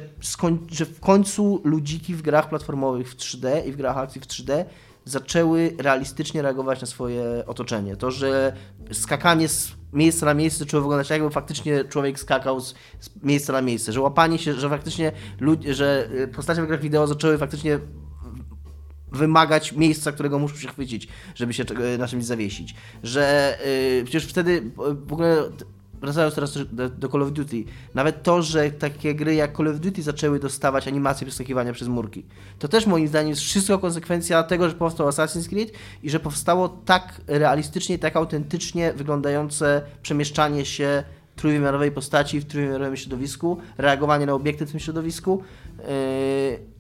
[0.71, 4.65] że w końcu ludziki w grach platformowych w 3D i w grach akcji w 3D
[5.05, 7.97] zaczęły realistycznie reagować na swoje otoczenie.
[7.97, 8.53] To, że
[8.93, 12.75] skakanie z miejsca na miejsce zaczęło wyglądać tak, jakby faktycznie człowiek skakał z,
[13.23, 17.39] miejsca na miejsce, że łapanie się, że faktycznie ludzie, że postacie w grach wideo zaczęły
[17.39, 17.79] faktycznie
[19.15, 21.65] wymagać miejsca, którego muszą się chwycić, żeby się
[21.99, 22.75] na czymś zawiesić.
[23.03, 23.59] Że
[23.97, 24.63] yy, przecież wtedy
[25.07, 25.51] w ogóle
[26.05, 29.81] wracając teraz do, do Call of Duty, nawet to, że takie gry jak Call of
[29.81, 32.25] Duty zaczęły dostawać animacje przeskakiwania przez murki,
[32.59, 36.69] to też moim zdaniem jest wszystko konsekwencja tego, że powstał Assassin's Creed i że powstało
[36.69, 41.05] tak realistycznie, tak autentycznie wyglądające przemieszczanie się
[41.37, 45.43] trójwymiarowej postaci w trójwymiarowym środowisku, reagowanie na obiekty w tym środowisku
[45.79, 45.85] yy,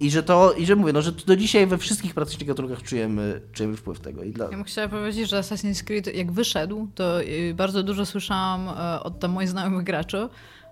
[0.00, 3.40] i że to, i że mówię, no, że do dzisiaj we wszystkich praktycznie gatunkach czujemy,
[3.52, 4.22] czujemy wpływ tego.
[4.22, 4.44] I dla...
[4.44, 9.02] Ja bym chciała powiedzieć, że Assassin's Creed jak wyszedł, to y, bardzo dużo słyszałam e,
[9.02, 10.28] od tam moich znajomych graczy,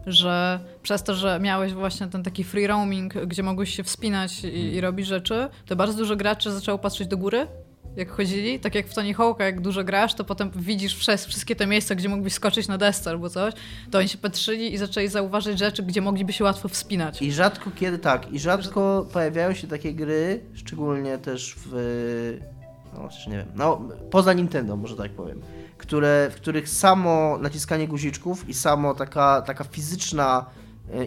[0.07, 4.75] że przez to, że miałeś właśnie ten taki free roaming, gdzie mogłeś się wspinać i,
[4.75, 7.47] i robić rzeczy, to bardzo dużo graczy zaczęło patrzeć do góry,
[7.97, 8.61] jak chodzili.
[8.61, 11.95] Tak jak w Tony Hawk'a, jak dużo grasz, to potem widzisz wszes- wszystkie te miejsca,
[11.95, 13.55] gdzie mógłbyś skoczyć na desce albo coś,
[13.91, 17.23] to oni się patrzyli i zaczęli zauważyć rzeczy, gdzie mogliby się łatwo wspinać.
[17.23, 22.39] I rzadko kiedy tak, i rzadko pojawiają się takie gry, szczególnie też w.
[22.95, 25.41] No, nie wiem, no poza Nintendo, może tak powiem,
[25.79, 30.47] które, w których samo naciskanie guziczków i samo taka, taka fizyczna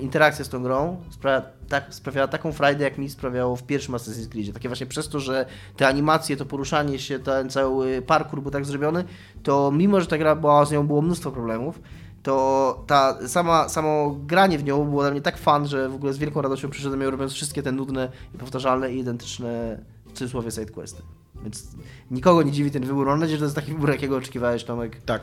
[0.02, 4.30] interakcja z tą grą sprawia, tak, sprawiała taką frajdę, jak mi sprawiało w pierwszym Assassin's
[4.30, 4.54] Creedzie.
[4.54, 5.46] Takie właśnie przez to, że
[5.78, 9.04] te animacje, to poruszanie się, ten cały parkour był tak zrobiony,
[9.44, 11.80] to mimo, że ta gra była, z nią było mnóstwo problemów,
[12.24, 16.14] to ta sama, samo granie w nią było dla mnie tak fan, że w ogóle
[16.14, 18.10] z wielką radością przyszedłem ją robiąc wszystkie te nudne,
[18.40, 21.02] powtarzalne i identyczne w cudzysłowie sidequesty.
[21.46, 21.68] Więc
[22.12, 23.08] nikogo nie dziwi ten wybór.
[23.08, 24.98] Mam nadzieję, że to jest taki wybór, jakiego oczekiwałeś, Tomek.
[25.06, 25.22] Tak.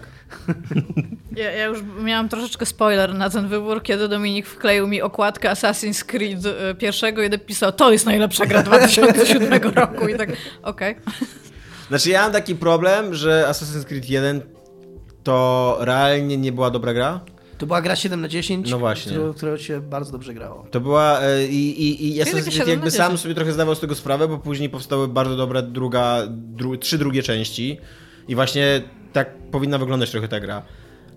[1.37, 6.05] Ja, ja już miałam troszeczkę spoiler na ten wybór, kiedy Dominik wkleił mi okładkę Assassin's
[6.05, 10.31] Creed y, pierwszego i napisał, to jest najlepsza gra 2007 roku i tak,
[10.63, 10.95] okej.
[11.89, 14.41] Znaczy ja mam taki problem, że Assassin's Creed 1
[15.23, 17.21] to realnie nie była dobra gra.
[17.63, 19.13] To była gra 7 na 10, No właśnie.
[19.13, 20.67] którą, którą się bardzo dobrze grało.
[20.71, 23.81] To była e, i, i, i jakieś Creed jakby 7 sam sobie trochę zdawał z
[23.81, 27.79] tego sprawę, bo później powstały bardzo dobre druga, dru, trzy drugie części
[28.29, 30.63] i właśnie tak powinna wyglądać trochę ta gra.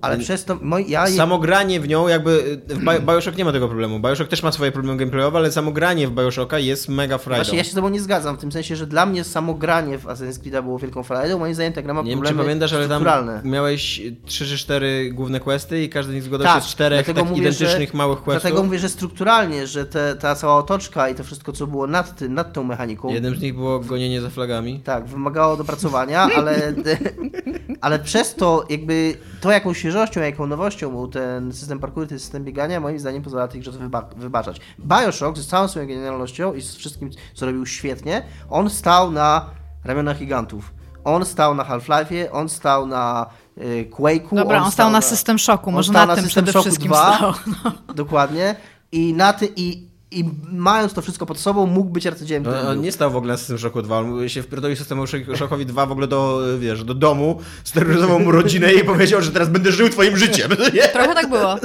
[0.06, 3.46] Ale przez to, moi, ja je- Samo granie w nią, jakby w Bi- Bioshock nie
[3.46, 4.00] ma tego problemu.
[4.00, 7.44] Bioshock też ma swoje problemy gameplayowe, ale samo granie w Bioshocka jest mega frajdą.
[7.44, 9.98] Właśnie ja się z tobą nie zgadzam, w tym sensie, że dla mnie samo granie
[9.98, 12.44] w Assassin's Creed było wielką frajdą, moim zdaniem ta gra ma Nie wiem, czy problemy
[12.44, 13.06] pamiętasz, ale tam
[13.44, 17.06] miałeś 3 czy 4 główne questy i każdy z nich składał Tak, się z czterech
[17.06, 18.42] tak mówię, identycznych że- małych questów.
[18.44, 22.16] Dlatego mówię, że strukturalnie, że te, ta cała otoczka i to wszystko, co było nad
[22.18, 24.80] tym, nad tą mechaniką, Jednym z nich było gonienie za flagami.
[24.84, 26.74] tak, wymagało dopracowania, ale,
[27.82, 29.14] ale przez to jakby
[29.46, 33.48] to, jaką świeżością, jaką nowością był ten system parkouru, ten system biegania, moim zdaniem pozwala
[33.48, 34.62] tych rzeczy wyba wybaczać.
[34.80, 39.46] Bioshock z całą swoją genialnością i z wszystkim, co robił świetnie, on stał na
[39.84, 40.74] ramionach gigantów.
[41.04, 43.26] On stał na Half-Life'ie, on stał na
[43.58, 44.36] y, Quake'u.
[44.36, 47.34] Dobra, on stał na System Shocku, on może stał na tym przede wszystkim 2, stał.
[47.64, 47.72] No.
[48.04, 48.56] Dokładnie.
[48.92, 52.44] I na ty, i, i mając to wszystko pod sobą, mógł być arcydziełem.
[52.44, 55.66] No, on nie stał w ogóle na System Shocku 2, on się wpierdolił Systemu Shockowi
[55.66, 59.72] 2 w ogóle do, wiesz, do domu, steroryzował mu rodzinę i powiedział, że teraz będę
[59.72, 60.52] żył twoim życiem.
[60.94, 61.56] Trochę tak było.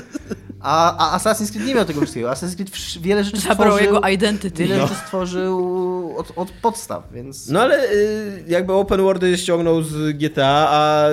[0.63, 2.31] A, a Assassin's Creed nie miał tego wszystkiego.
[2.31, 2.71] Assassin's Creed
[3.01, 4.65] wiele rzeczy Zabrał stworzył, jego identity.
[4.65, 4.87] wiele No.
[4.87, 7.49] rzeczy stworzył od, od podstaw, więc...
[7.49, 11.05] No ale y, jakby open worldy ściągnął z GTA, a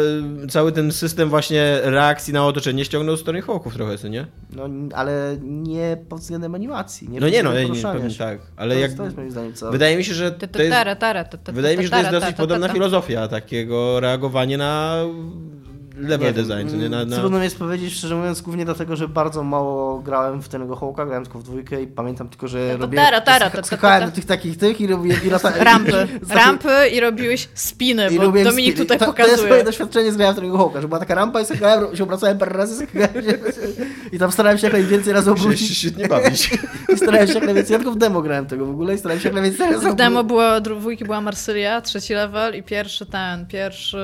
[0.50, 4.28] cały ten system właśnie reakcji na otoczenie ściągnął z Tony Hawków trochę, co nie?
[4.56, 4.64] No,
[4.96, 7.10] ale nie pod względem animacji.
[7.10, 8.90] Nie No pod nie no, nie, nie, pewnie tak, ale to, jak...
[8.90, 9.72] jest, to jest moim zdaniem co.
[9.72, 10.78] Wydaje mi się, że to te- jest...
[11.54, 14.96] Wydaje mi się, że to jest dosyć podobna filozofia takiego reagowania na
[16.00, 16.90] level Nie design, nie?
[16.90, 17.16] Na, na...
[17.18, 21.06] Trudno mi jest powiedzieć, szczerze mówiąc, głównie dlatego, że bardzo mało grałem w tego Hawka,
[21.06, 24.16] grałem tylko w dwójkę i pamiętam tylko, że to robię, tara, sk- to- skakałem do
[24.16, 26.08] tych takich tych i robiłem i lata, Rampy.
[26.32, 29.64] i- Rampy i robiłeś spiny, I bo Dominik spin- tutaj to, To jest moje pokazuje.
[29.64, 32.58] doświadczenie z grania w tego Hawka, że była taka rampa i skakałem, się obracałem parę
[32.58, 33.26] razy skakałem
[34.14, 36.50] i tam starałem się jak najwięcej razy Musiałeś się obrócić świetnie bawić.
[36.94, 39.22] i starałem się jak najwięcej, ja tylko w demo grałem tego w ogóle i starałem
[39.22, 40.62] się jak najwięcej razy W demo obrócić.
[40.64, 43.98] było, dwójki była Marsylia, trzeci level i pierwszy ten, pierwszy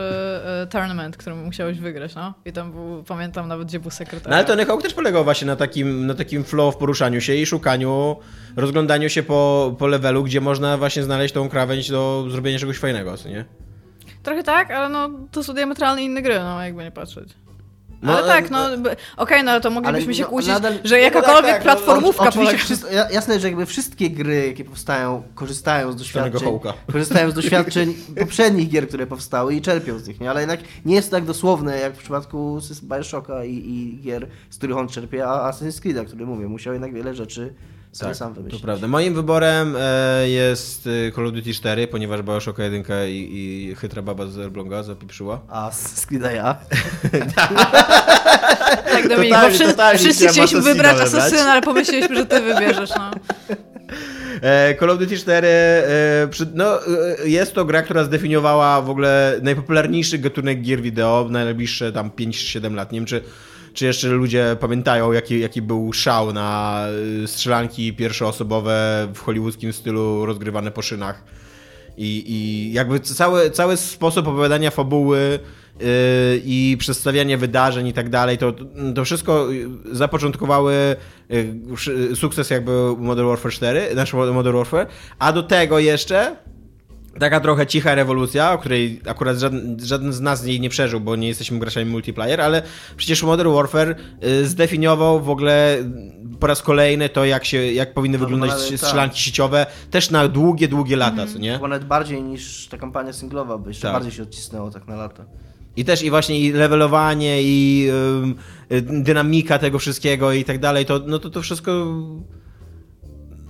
[0.45, 2.33] e, tournament, który musiałeś wygrać, no.
[2.45, 4.29] I tam był, pamiętam nawet, gdzie był sekretarz.
[4.29, 7.35] No ale Tony Hawk też polegał właśnie na takim, na takim flow w poruszaniu się
[7.35, 8.15] i szukaniu,
[8.55, 13.17] rozglądaniu się po, po levelu, gdzie można właśnie znaleźć tą krawędź do zrobienia czegoś fajnego,
[13.17, 13.45] co nie?
[14.23, 17.29] Trochę tak, ale no, to są diametralnie inne gry, no, jakby nie patrzeć.
[18.03, 20.49] No, ale tak, e, no, b- okej, no ale to moglibyśmy Ale się no, kłócić,
[20.49, 22.63] nadal- że no jakakolwiek tak, tak, no, platformówka Oczywiście polega...
[22.63, 26.59] wszystko, ja- jasne, że jakby wszystkie gry, jakie powstają, korzystają z doświadczeń,
[26.91, 30.29] korzystają z doświadczeń poprzednich gier, które powstały i czerpią z nich, nie?
[30.29, 34.27] ale jednak nie jest to tak dosłowne jak w przypadku Sys- Bioshocka i, i gier,
[34.49, 37.53] z których on czerpie, a Assassin's Creed'a, który mówię, musiał jednak wiele rzeczy
[37.99, 38.87] Tak, sam to prawda.
[38.87, 44.01] Moim wyborem e, jest e, Call of Duty 4, ponieważ Bioshock 1 i, i chytra
[44.01, 45.41] baba z Elbląga zapieprzyła.
[45.49, 45.71] A
[46.09, 46.55] Creed'a ja.
[48.91, 52.41] Tak, Dominik, bo Totalnie, wszyscy, totalnie wszyscy chciałem chcieliśmy wybrać asasyna, ale pomyśleliśmy, że ty
[52.41, 53.11] wybierzesz, no.
[54.41, 56.79] E, Call of Duty 4, e, przy, no,
[57.25, 62.73] jest to gra, która zdefiniowała w ogóle najpopularniejszy gatunek gier wideo na najbliższe tam 5-7
[62.73, 62.91] lat.
[62.91, 63.21] Nie wiem, czy,
[63.73, 66.79] czy jeszcze ludzie pamiętają, jaki, jaki był szał na
[67.23, 71.23] e, strzelanki pierwszoosobowe w hollywoodzkim stylu rozgrywane po szynach.
[71.97, 75.39] I, i jakby cały, cały sposób opowiadania fabuły
[75.79, 75.85] yy,
[76.45, 78.53] i przedstawiania wydarzeń i tak dalej, to,
[78.95, 79.47] to wszystko
[79.91, 80.95] zapoczątkowały
[81.77, 84.87] szy- sukces jakby Modern Warfare 4, znaczy Modern Warfare,
[85.19, 86.35] a do tego jeszcze
[87.19, 91.27] taka trochę cicha rewolucja, o której akurat żaden, żaden z nas nie przeżył, bo nie
[91.27, 92.61] jesteśmy graczami multiplayer, ale
[92.97, 95.77] przecież Modern Warfare y, zdefiniował w ogóle
[96.39, 98.77] po raz kolejny to, jak, się, jak powinny No, wyglądać ale tak.
[98.77, 101.53] strzelanki sieciowe, też na długie, długie lata, co nie?
[101.53, 103.93] Chyba nawet bardziej niż ta kampania singlowa, bo jeszcze Tak.
[103.93, 105.25] bardziej się odcisnęło tak na lata.
[105.75, 107.87] I też i właśnie i levelowanie, i
[108.23, 108.35] ym,
[108.71, 111.85] y, dynamika tego wszystkiego i tak dalej, to, no to to wszystko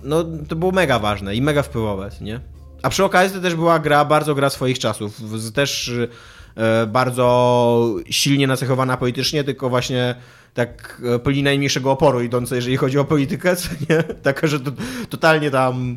[0.02, 2.40] no to było mega ważne i mega wpływowe, nie?
[2.84, 5.20] A przy okazji to też była gra, bardzo gra swoich czasów,
[5.54, 6.08] też y,
[6.56, 10.14] e, bardzo silnie nacechowana politycznie, tylko właśnie
[10.54, 14.02] tak e, po linii najmniejszego oporu idące, jeżeli chodzi o politykę, co nie?
[14.22, 14.70] Taka, że to,
[15.10, 15.96] totalnie tam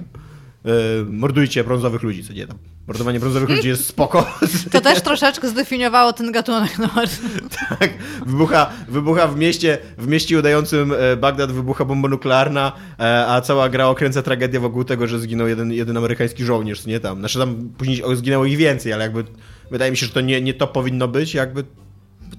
[0.65, 0.69] e,
[1.10, 2.58] mordujcie brązowych ludzi, co nie tam.
[2.88, 4.26] Mordowanie brązowych ludzi jest spoko.
[4.71, 6.78] To też troszeczkę zdefiniowało ten gatunek.
[6.80, 6.89] No,
[7.80, 7.89] Tak,
[8.26, 13.69] wybucha, wybucha w mieście, w mieście udającym e, Bagdad wybucha bomba nuklearna, e, a cała
[13.69, 17.19] gra okręca tragedię wokół tego, że zginął jeden, jeden amerykański żołnierz, nie tam.
[17.19, 19.23] Znaczy tam później zginęło ich więcej, ale jakby
[19.71, 21.63] wydaje mi się, że to nie, nie to powinno być, jakby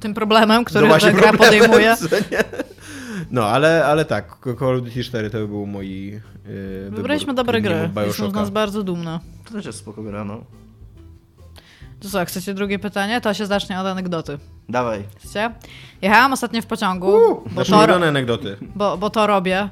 [0.01, 1.97] tym problemem, który no ta gra problemem, podejmuje.
[3.31, 7.91] No, ale, ale tak, Call of Duty 4 to był mój yy, Wybraliśmy dobre gry.
[8.07, 9.21] Jestem z nas bardzo dumna.
[9.45, 10.45] To też jest spoko gra, no.
[12.01, 13.21] To co, chcecie drugie pytanie?
[13.21, 14.39] To się zacznie od anegdoty.
[14.69, 15.05] Dawaj.
[15.19, 15.51] Chcecie?
[16.03, 18.57] Jechałam ostatnio w pociągu, bo, Nasze to, anegdoty.
[18.75, 19.69] bo, bo to robię.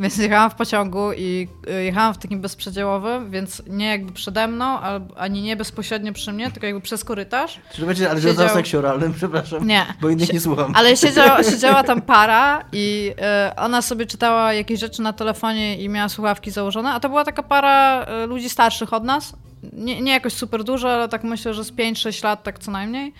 [0.00, 4.78] Więc jechałam w pociągu i y, jechałam w takim bezprzedziałowym, więc nie jakby przede mną,
[5.16, 7.60] ani nie bezpośrednio przy mnie, tylko jakby przez korytarz.
[7.72, 9.66] Czy będzie, ale że Siedział- o seksie oralnym, przepraszam.
[9.66, 9.86] Nie.
[10.00, 10.72] Bo innych nie słucham.
[10.74, 13.12] Ale siedziała, siedziała tam para i
[13.52, 17.24] y, ona sobie czytała jakieś rzeczy na telefonie i miała słuchawki założone, a to była
[17.24, 19.36] taka para y, ludzi starszych od nas.
[19.72, 23.12] Nie, nie jakoś super dużo, ale tak myślę, że z 5-6 lat tak co najmniej.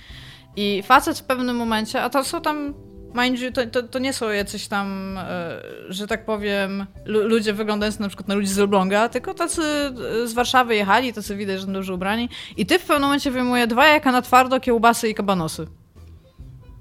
[0.57, 2.75] I facet w pewnym momencie, a to są tam,
[3.17, 7.53] mind you, to, to, to nie są jacyś tam, e, że tak powiem, lu- ludzie
[7.53, 11.61] wyglądający na przykład na ludzi z Elbląga, tylko tacy e, z Warszawy jechali, tacy widać,
[11.61, 12.29] że dobrze ubrani.
[12.57, 15.67] I ty w pewnym momencie wyjmuje dwa jajka na twardo, kiełbasy i kabanosy.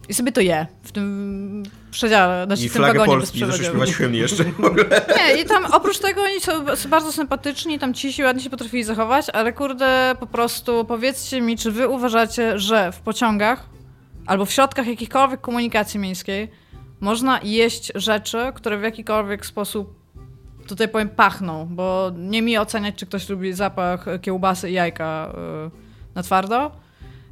[0.09, 3.47] I sobie to je w tym przedziale, znaczy I w tym flagę wagonie Polski, zaczął
[3.51, 3.87] bezprzewodziowym.
[3.87, 4.43] śpiewać hymn jeszcze.
[5.17, 8.83] Nie, i tam oprócz tego oni są, są bardzo sympatyczni, tam cisi, ładnie się potrafili
[8.83, 13.74] zachować, ale kurde, po prostu powiedzcie mi, czy wy uważacie, że w pociągach
[14.25, 16.51] albo w środkach jakiejkolwiek komunikacji miejskiej
[16.99, 20.05] można jeść rzeczy, które w jakikolwiek sposób
[20.67, 25.33] tutaj powiem pachną, bo nie mi oceniać, czy ktoś lubi zapach kiełbasy i jajka
[25.63, 25.71] yy,
[26.15, 26.71] na twardo.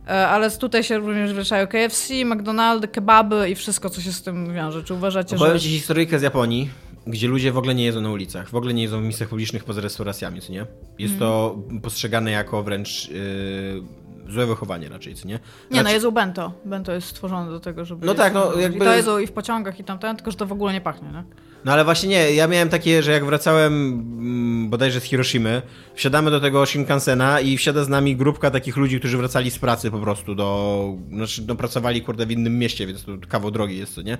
[0.08, 4.53] E, ale tutaj się również wliczają KFC, McDonald's, kebaby i wszystko, co się z tym
[4.53, 4.84] wiąże.
[4.84, 5.60] Czy uważacie, Powiem że...
[5.60, 6.69] ci historyjkę z Japonii,
[7.08, 9.63] gdzie ludzie w ogóle nie jedzą na ulicach, w ogóle nie jedzą w miejscach publicznych
[9.63, 10.65] poza restauracjami, co nie?
[10.99, 13.84] Jest to postrzegane jako wręcz yy,
[14.30, 15.34] złe wychowanie raczej, co nie?
[15.34, 15.40] Nie,
[15.72, 16.54] no Znaczy- jedzą bento.
[16.66, 18.06] Bento jest stworzone do tego, żeby...
[18.06, 20.46] No tak, no, jakby- I to jedzą i w pociągach i tamten, tylko że to
[20.46, 21.24] w ogóle nie pachnie, nie?
[21.66, 25.62] No ale właśnie nie, ja miałem takie, że jak wracałem mm, bodajże z Hiroshimy,
[25.96, 29.92] wsiadamy do tego Shinkansena i wsiada z nami grupka takich ludzi, którzy wracali z pracy
[29.92, 33.96] po prostu do, znaczy no pracowali kurde w innym mieście, więc to kawał drogi jest,
[33.96, 34.18] to nie?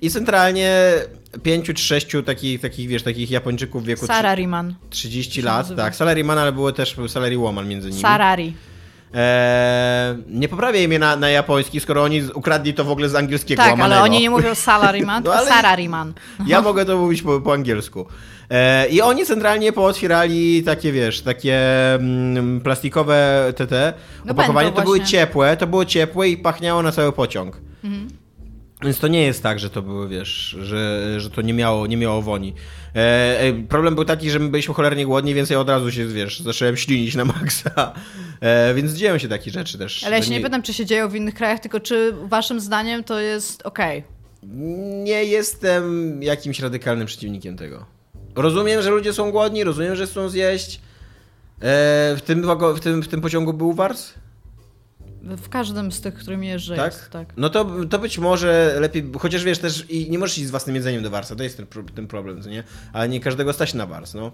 [0.00, 0.92] I centralnie
[1.42, 4.74] pięciu czy sześciu takich, takich wiesz, takich Japończyków w wieku Sarariman.
[4.90, 8.02] 30 się lat, tak, salaryman, ale było też salarywoman między nimi.
[8.02, 8.54] Sarari.
[9.14, 13.62] Eee, nie poprawiaj mnie na, na japoński, skoro oni ukradli to w ogóle z angielskiego
[13.62, 13.94] Tak, łamanego.
[14.00, 16.12] ale oni nie mówią salaryman, No sarariman.
[16.46, 18.06] Ja mogę to mówić po, po angielsku.
[18.50, 21.58] E, I oni centralnie pootwierali takie, wiesz, takie
[21.94, 23.92] mm, plastikowe TT
[24.24, 24.68] No opakowania.
[24.68, 27.60] bento To były ciepłe, to było ciepłe i pachniało na cały pociąg.
[27.84, 28.08] Mhm.
[28.82, 31.96] Więc to nie jest tak, że to były, wiesz, że, że to nie miało, nie
[31.96, 32.54] miało woni.
[32.96, 36.06] E, e, problem był taki, że my byliśmy cholernie głodni, więc ja od razu się,
[36.06, 37.92] wiesz, zacząłem ślinić na maksa.
[38.40, 40.04] E, więc dzieją się takie rzeczy też.
[40.04, 43.04] Ale ja się nie pytam, czy się dzieją w innych krajach, tylko czy waszym zdaniem
[43.04, 44.04] to jest okej.
[45.02, 47.86] Nie jestem jakimś radykalnym przeciwnikiem tego.
[48.34, 50.76] Rozumiem, że ludzie są głodni, rozumiem, że chcą zjeść.
[50.76, 50.80] E,
[52.16, 54.12] w, tym, w, tym, w tym pociągu był wars?
[55.22, 56.92] W każdym z tych, którym jeżdżę Tak?
[56.92, 57.32] jest, tak.
[57.36, 60.76] No to, to być może lepiej, chociaż wiesz też i nie możesz iść z własnym
[60.76, 62.64] jedzeniem do warsa, to jest ten, ten problem, co nie?
[62.92, 64.32] Ale nie każdego stać na wars, no.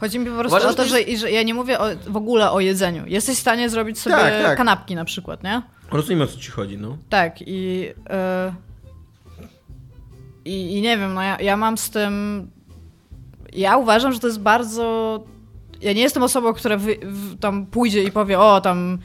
[0.00, 1.84] Chodzi mi po prostu Uważasz, o to, że że, i że ja nie mówię o,
[2.06, 3.06] w ogóle o jedzeniu.
[3.06, 4.56] Jesteś w stanie zrobić sobie Tak, tak.
[4.58, 5.62] kanapki na przykład, nie?
[5.90, 6.98] Rozumiem o co ci chodzi, no.
[7.08, 8.52] Tak, i, e,
[10.44, 12.46] i, i nie wiem, no ja, ja mam z tym.
[13.52, 15.24] Ja uważam, że to jest bardzo.
[15.80, 18.98] Ja nie jestem osobą, która wy, w, tam pójdzie i powie, o tam,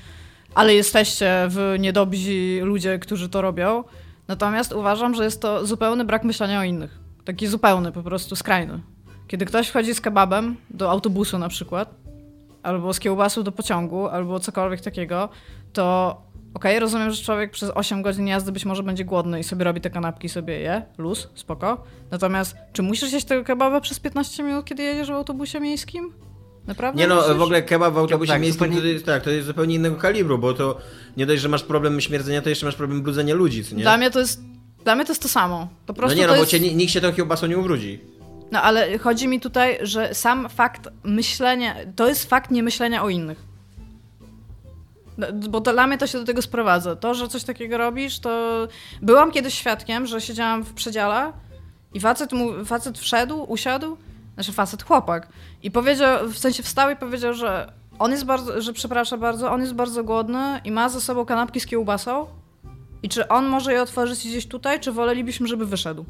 [0.56, 3.84] ale jesteście w niedobrzy ludzie, którzy to robią.
[4.28, 7.00] Natomiast uważam, że jest to zupełny brak myślenia o innych.
[7.26, 8.80] Taki zupełny, po prostu skrajny.
[9.28, 11.96] Kiedy ktoś wchodzi z kebabem do autobusu na przykład,
[12.64, 15.30] albo z kiełbasą do pociągu, albo cokolwiek takiego,
[15.74, 16.18] to
[16.54, 19.82] okej, rozumiem, że człowiek przez 8 godzin jazdy być może będzie głodny i sobie robi
[19.82, 21.84] te kanapki sobie je, luz, spoko.
[22.12, 26.14] Natomiast czy musisz jeść tego kebaba przez 15 minut, kiedy jedziesz w autobusie miejskim?
[26.68, 27.02] Naprawdę?
[27.02, 29.48] Nie no, w ogóle kebab w autobusie Tak, miejskim zupełnie- to jest, tak, to jest
[29.48, 30.78] zupełnie innego kalibru, bo to
[31.18, 33.82] nie dość, że masz problem śmierdzenia, to jeszcze masz problem brudzenia ludzi, co nie?
[33.82, 34.42] Dla mnie to jest...
[34.84, 35.68] Dla mnie to jest to samo.
[35.86, 36.52] Po no prostu nie, to no bo jest...
[36.52, 38.00] cię, ni- nikt się tą kiełbasą nie ubrudzi.
[38.52, 43.44] No ale chodzi mi tutaj, że sam fakt myślenia, to jest fakt niemyślenia o innych.
[45.18, 46.96] No, Bo dla mnie to się do tego sprowadza.
[46.96, 48.68] To, że coś takiego robisz, to...
[49.02, 51.34] Byłam kiedyś świadkiem, że siedziałam w przedziale
[51.94, 53.98] i facet, mu, facet wszedł, usiadł,
[54.34, 55.28] znaczy facet, chłopak,
[55.64, 59.62] i powiedział, w sensie wstał i powiedział, że on jest bardzo, że przepraszam bardzo, on
[59.62, 62.26] jest bardzo głodny i ma ze sobą kanapki z kiełbasą
[63.04, 66.06] i czy on może je otworzyć gdzieś tutaj, czy wolelibyśmy, żeby wyszedł.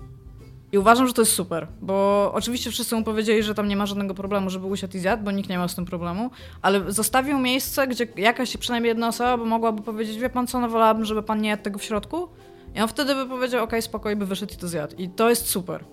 [0.71, 3.85] I uważam, że to jest super, bo oczywiście wszyscy mu powiedzieli, że tam nie ma
[3.85, 6.31] żadnego problemu, żeby usiadł i zjadł, bo nikt nie miał z tym problemu,
[6.61, 10.69] ale zostawił miejsce, gdzie jakaś przynajmniej jedna osoba by mogłaby powiedzieć, wie pan co, no
[10.69, 12.27] wolałabym, żeby pan nie jadł tego w środku.
[12.75, 14.95] I on wtedy by powiedział, okej, spokojnie, by wyszedł i to zjadł.
[14.97, 15.83] I to jest super.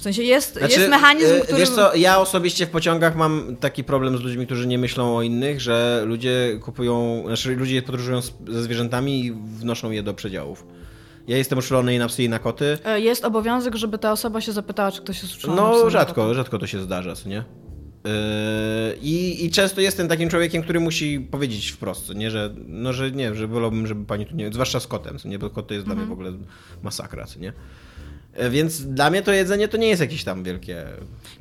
[0.00, 1.58] W sensie jest, jest mechanizm, e, który...
[1.58, 5.22] Wiesz co, ja osobiście w pociągach mam taki problem z ludźmi, którzy nie myślą o
[5.22, 10.66] innych, że ludzie kupują, znaczy ludzie podróżują z, ze zwierzętami i wnoszą je do przedziałów.
[11.28, 12.78] Ja jestem uczulony i na psy i na koty.
[12.84, 15.60] E, Jest obowiązek, żeby ta osoba się zapytała, czy ktoś jest uczulony.
[15.62, 17.36] No psy, rzadko, rzadko to się zdarza, co nie?
[18.04, 18.12] Yy,
[19.02, 23.34] I, I często jestem takim człowiekiem, który musi powiedzieć wprost, nie, że no, że nie,
[23.34, 25.86] że wolałbym, żeby pani tu nie, zwłaszcza z kotem, co nie, bo kot to jest
[25.86, 26.32] dla mnie w ogóle
[26.82, 27.52] masakra, co nie?
[28.34, 30.84] E, Więc dla mnie to jedzenie to nie jest jakieś tam wielkie.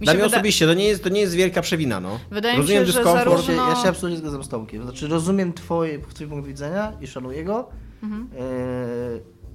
[0.01, 2.19] Mi dla mnie wyda- osobiście to nie jest, to nie jest wielka przewina, no.
[2.31, 3.25] Wydaje mi Rozumiem się, że dyskomfort.
[3.45, 4.83] zarówno- Ja się, ja się absolutnie zgadzam z Tomkiem.
[4.83, 7.69] Znaczy rozumiem twoje, twój punkt widzenia i szanuję go.
[8.03, 8.29] Mhm.
[8.39, 8.45] E,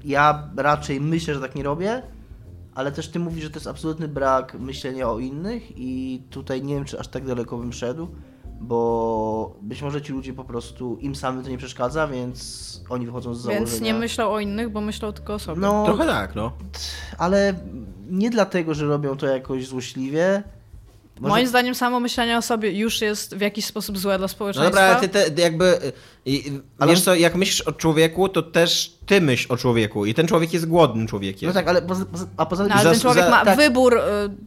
[0.04, 2.02] ja raczej myślę, że tak nie robię,
[2.74, 6.74] ale też ty mówisz, że to jest absolutny brak myślenia o innych i tutaj nie
[6.74, 8.08] wiem, czy aż tak daleko bym szedł,
[8.64, 13.34] bo być może ci ludzie po prostu, im samym to nie przeszkadza, więc oni wychodzą
[13.34, 13.66] z założenia.
[13.66, 15.60] Więc nie myślą o innych, bo myślą tylko o sobie.
[15.60, 16.52] No, Trochę tak, no.
[17.18, 17.54] ale
[18.10, 20.42] nie dlatego, że robią to jakoś złośliwie.
[21.20, 24.28] Może- Moim zdaniem samo myślenie o sobie już jest w jakiś sposób złe dla No
[24.28, 24.70] społeczeństwa.
[24.70, 25.78] dobra, ale ty te, jakby.
[26.26, 30.06] i- i- Ale- Wiesz co, jak myślisz o człowieku, to też ty myśl o człowieku.
[30.06, 31.46] I ten człowiek jest głodnym człowiekiem.
[31.48, 32.68] No tak, ale poza, poza, a poza tym...
[32.68, 33.56] No, ale za- ten człowiek za- ma tak.
[33.56, 34.00] wybór y,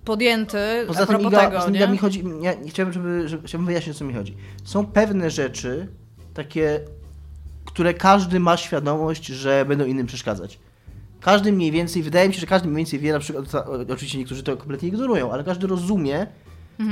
[0.05, 1.75] podjęty Poza a tym propos Iga, tego, poza tym?
[1.75, 4.37] Iga mi chodzi, ja nie chciałbym, żeby, żeby, chciałbym wyjaśnić, o co mi chodzi.
[4.63, 5.87] Są pewne rzeczy,
[6.33, 6.79] takie,
[7.65, 10.59] które każdy ma świadomość, że będą innym przeszkadzać.
[11.21, 13.45] Każdy mniej więcej, wydaje mi się, że każdy mniej więcej wie, na przykład,
[13.93, 16.27] oczywiście niektórzy to kompletnie ignorują, ale każdy rozumie,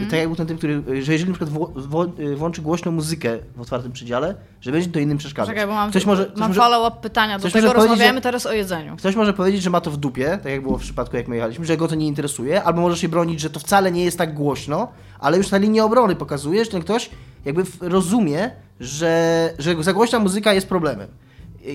[0.09, 3.37] tak jak był ten typ, który, że jeżeli na przykład wło- wło- włączy głośną muzykę
[3.55, 5.49] w otwartym przedziale, że będzie to innym przeszkadzać.
[5.55, 7.39] Czekaj, bo mam, ktoś może, ktoś mam follow-up pytania.
[7.39, 8.95] Do tego rozmawiamy że- teraz o jedzeniu.
[8.97, 11.35] Ktoś może powiedzieć, że ma to w dupie, tak jak było w przypadku, jak my
[11.35, 14.17] jechaliśmy, że go to nie interesuje, albo może się bronić, że to wcale nie jest
[14.17, 14.87] tak głośno,
[15.19, 17.09] ale już na linii obrony pokazuje, że ten ktoś
[17.45, 21.07] jakby rozumie, że, że za głośna muzyka jest problemem.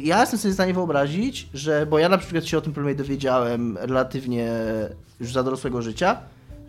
[0.02, 2.96] Ja jestem sobie w stanie wyobrazić, że, bo ja na przykład się o tym problemie
[2.98, 4.48] dowiedziałem relatywnie
[5.20, 6.16] już za dorosłego życia,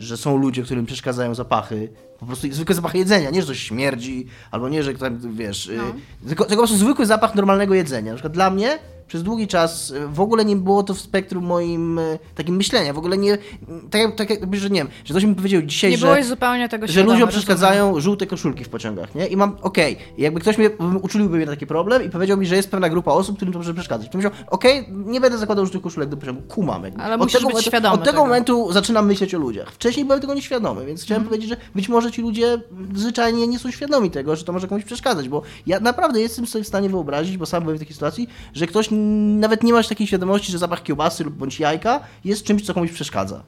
[0.04, 4.28] że są ludzie, którym przeszkadzają zapachy, po prostu zwykłe zapachy jedzenia, nie, że coś śmierdzi,
[4.52, 5.80] albo nie, że tam, wiesz, y,
[6.28, 8.12] tylko, tylko po prostu zwykły zapach normalnego jedzenia.
[8.12, 8.80] Na przykład dla mnie
[9.12, 12.94] przez długi czas y, w ogóle nie było to w spektrum moim y, takim myślenia,
[12.94, 13.38] w ogóle nie,
[13.92, 16.08] tak, jak- tak jakby, że nie wiem, że ktoś mi powiedział dzisiaj, Nie że...
[16.08, 17.28] byłeś zupełnie tego Że ludziom rozumiem.
[17.30, 19.28] przeszkadzają żółte koszulki w pociągach, nie?
[19.28, 20.70] I mam, okej, jakby ktoś mnie
[21.02, 23.60] uczuliłby mnie na taki problem i powiedział mi, że jest pewna grupa osób, którym to
[23.60, 24.10] może przeszkadzać.
[24.12, 26.84] To myślał, okej, nie będę zakładał żółtych koszulek do pociągu, kumam.
[26.84, 27.02] Jakby.
[27.04, 28.24] Ale od musisz tego być momentu, świadomy Od tego, tego.
[28.26, 29.72] momentu zaczynam myśleć o ludziach.
[29.72, 31.06] Wcześniej byłem tego nieświadomy, więc Mhm.
[31.06, 32.62] chciałem powiedzieć, że być może ci ludzie
[32.96, 36.64] zwyczajnie nie są świadomi tego, że to może komuś przeszkadzać, bo ja naprawdę jestem sobie
[36.64, 38.92] w stanie wyobrazić, bo sam byłem w takiej sytuacji, że ktoś
[39.40, 42.92] nawet nie ma takiej świadomości, że zapach kiełbasy lub bądź jajka jest czymś, co komuś
[42.92, 43.44] przeszkadza.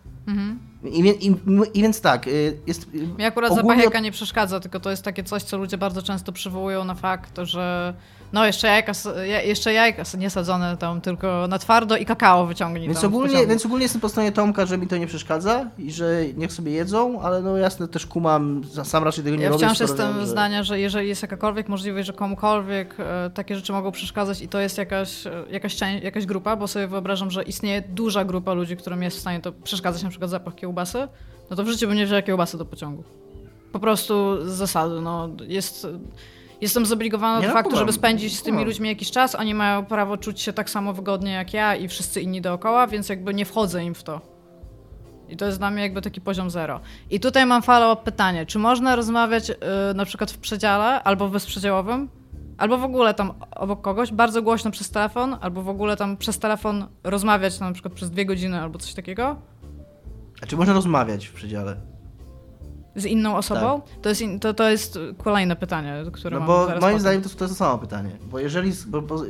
[0.83, 1.35] I, wie- i,
[1.73, 2.87] I więc tak, y, jest...
[2.95, 5.77] y, Mi akurat ogólnie- zapach jajka nie przeszkadza, tylko to jest takie coś, co ludzie
[5.77, 7.93] bardzo często przywołują na fakt, że
[8.33, 8.91] no jeszcze jajka,
[9.27, 13.65] ja- jeszcze jajka nie sadzone tam, tylko na twardo i kakao wyciągnij Więc ogólnie, więc
[13.65, 17.21] ogólnie jestem po stronie Tomka, że mi to nie przeszkadza i że niech sobie jedzą,
[17.21, 19.65] ale no jasne też kumam, sam raczej tego nie Ja robię.
[19.65, 23.73] wciąż skoro jestem że- zdania, że jeżeli jest jakakolwiek możliwość, że komukolwiek e, takie rzeczy
[23.73, 27.43] mogą przeszkadzać i to jest jakaś, e, jakaś, część, jakaś grupa, bo sobie wyobrażam, że
[27.43, 31.07] istnieje duża grupa ludzi, którym jest w stanie to przeszkadzać, na przykład zapach kiełbasy,
[31.49, 33.03] no to w życiu bym nie wzięła kiełbasy do pociągu.
[33.71, 35.87] Po prostu z zasady, no jest...
[36.61, 39.35] Jestem zobligowana Nie, do no, faktu, żeby spędzić z tymi ludźmi jakiś czas.
[39.35, 43.09] Oni mają prawo czuć się tak samo wygodnie jak ja i wszyscy inni dookoła, więc
[43.09, 44.21] jakby nie wchodzę im w to.
[45.29, 46.79] I to jest dla mnie jakby taki poziom zero.
[47.09, 48.45] I tutaj mam follow-up pytanie.
[48.45, 49.55] Czy można rozmawiać y,
[49.95, 52.09] na przykład w przedziale albo w bezprzedziałowym?
[52.57, 56.39] Albo w ogóle tam obok kogoś, bardzo głośno przez telefon, albo w ogóle tam przez
[56.39, 59.35] telefon rozmawiać na przykład przez dwie godziny albo coś takiego
[60.43, 61.92] A czy można rozmawiać w przedziale?
[62.95, 63.81] Z inną osobą?
[64.01, 66.47] To, jest in, to, to jest kolejne pytanie, które Tak.
[66.47, 66.99] No bo moim potem.
[66.99, 68.09] zdaniem to, to jest to samo pytanie.
[68.31, 69.21] Bo jeżeli, bo, bo,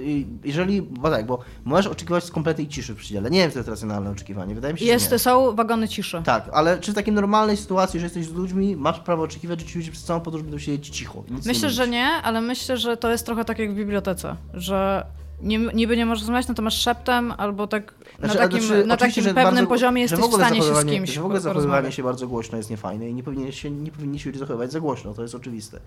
[0.44, 3.30] jeżeli, bo tak, bo możesz oczekiwać kompletnej ciszy w przedziale.
[3.32, 4.56] Nie wiem, czy to jest racjonalne oczekiwanie.
[4.56, 5.20] Wydaje mi się, Jest, że nie.
[5.20, 6.22] są wagony ciszy.
[6.26, 9.66] Tak, ale czy w takiej normalnej sytuacji, że jesteś z ludźmi, masz prawo oczekiwać, że
[9.66, 11.24] ci ludzie przez całą podróż będą siedzieć cicho?
[11.46, 15.06] Myślę, nie że nie, ale myślę, że to jest trochę tak jak w bibliotece, że
[15.42, 18.68] nie, niby nie możesz rozmawiać, no to masz szeptem albo tak na Znaczy, ale takim,
[18.68, 21.40] znaczy, na takim pewnym bardzo- poziomie jesteś w stanie się z kimś Że w ogóle
[21.40, 24.72] zachowywanie się bardzo głośno jest niefajne i nie powinni się, nie powinni się ludzie zachowywać
[24.72, 25.80] za głośno, to jest oczywiste.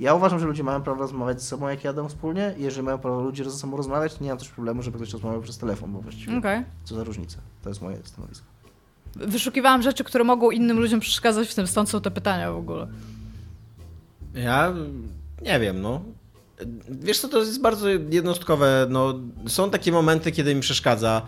[0.00, 2.98] Ja uważam, że ludzie mają prawo rozmawiać ze sobą, jak jadą wspólnie i jeżeli mają
[2.98, 5.92] prawo ludzie ze sobą rozmawiać, to nie mam też problemu, żeby ktoś rozmawiał przez telefon,
[5.92, 6.64] bo właściwie Okej.
[6.84, 7.38] co za różnica.
[7.62, 8.46] To jest moje stanowisko.
[9.16, 12.86] Wyszukiwałam rzeczy, które mogą innym ludziom przeszkadzać w tym, stąd są te pytania w ogóle.
[14.34, 14.72] Ja
[15.42, 16.00] nie wiem, no.
[16.88, 18.86] Wiesz co, to jest bardzo jednostkowe.
[18.90, 21.22] No, są takie momenty, kiedy mi przeszkadza,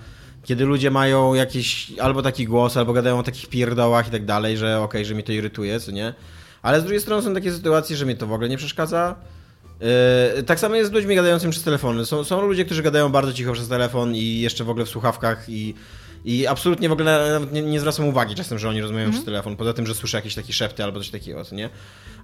[0.44, 4.56] kiedy ludzie mają jakiś albo taki głos, albo gadają o takich pierdołach i tak dalej,
[4.56, 6.14] że okej, że mnie to irytuje, co nie?
[6.62, 9.16] Ale z drugiej strony są takie sytuacje, że mnie to w ogóle nie przeszkadza.
[10.36, 12.06] Yy, tak samo jest z ludźmi gadającymi przez telefony.
[12.06, 15.48] Są, są ludzie, którzy gadają bardzo cicho przez telefon i jeszcze w ogóle w słuchawkach
[15.48, 15.74] i,
[16.24, 19.56] i absolutnie w ogóle nawet nie, nie zwracam uwagi czasem, że oni rozmawiają przez telefon,
[19.56, 21.70] poza tym, że słyszę jakieś takie szepty albo coś takiego, nie?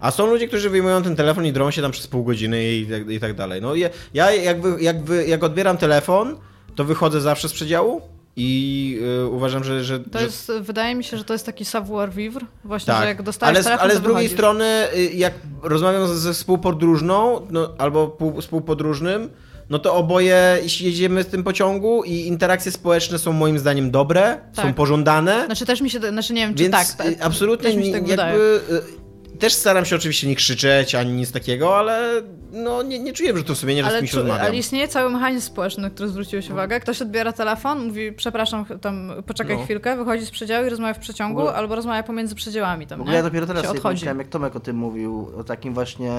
[0.00, 2.86] A są ludzie, którzy wyjmują ten telefon i drą się tam przez pół godziny i,
[2.86, 3.62] tak- i tak dalej.
[3.62, 6.36] No ja, ja jakby, jakby, jak odbieram telefon,
[6.76, 8.02] to wychodzę zawsze z przedziału
[8.36, 9.84] i yy, uważam, że...
[9.84, 10.24] że To że...
[10.24, 13.56] jest, wydaje mi się, że to jest taki savoir vivre, właśnie, że Tak, jak dostajesz
[13.56, 19.30] ale, telefon, ale z drugiej strony, y, jak rozmawiam ze współpodróżną no, albo pół- współpodróżnym,
[19.70, 24.62] no to oboje jedziemy w tym pociągu i interakcje społeczne są moim zdaniem dobre, są
[24.62, 24.74] Tak.
[24.74, 26.86] pożądane, Znaczy też mi się, znaczy nie wiem, czy więc tak.
[26.92, 28.60] ta- y, absolutnie też mi się nie- tak jakby...
[28.68, 28.80] wydaje.
[28.96, 29.00] y,
[29.40, 33.54] Też staram się oczywiście nie krzyczeć ani nic takiego, ale no, nie, nie czuję wyrzutu
[33.54, 34.46] sumienia, że z Ale, kimś czy, rozmawiam.
[34.46, 36.80] ale istnieje cały mechanizm społeczny, na który zwróciłeś uwagę.
[36.80, 39.64] Ktoś odbiera telefon, mówi, przepraszam, tam poczekaj No.
[39.64, 43.00] chwilkę, wychodzi z przedziału i rozmawia w przeciągu, ogóle- albo rozmawia pomiędzy przedziałami tam, W
[43.02, 43.16] ogóle nie?
[43.16, 43.92] ja dopiero teraz się sobie odchodzi.
[43.92, 46.12] pomyślałem, jak Tomek o tym mówił, o takim właśnie,